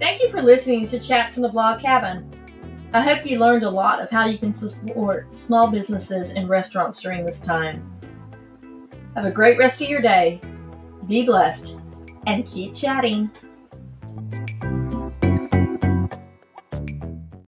Thank 0.00 0.22
you 0.22 0.30
for 0.30 0.42
listening 0.42 0.86
to 0.88 0.98
Chats 0.98 1.34
from 1.34 1.44
the 1.44 1.48
Blog 1.48 1.80
Cabin. 1.80 2.28
I 2.92 3.00
hope 3.00 3.24
you 3.26 3.38
learned 3.38 3.62
a 3.62 3.70
lot 3.70 4.00
of 4.00 4.10
how 4.10 4.26
you 4.26 4.38
can 4.38 4.52
support 4.52 5.34
small 5.34 5.68
businesses 5.68 6.30
and 6.30 6.48
restaurants 6.48 7.00
during 7.00 7.24
this 7.24 7.40
time. 7.40 7.90
Have 9.16 9.24
a 9.24 9.30
great 9.30 9.58
rest 9.58 9.80
of 9.80 9.88
your 9.88 10.02
day. 10.02 10.40
be 11.08 11.24
blessed, 11.24 11.76
and 12.26 12.46
keep 12.46 12.74
chatting. 12.74 13.30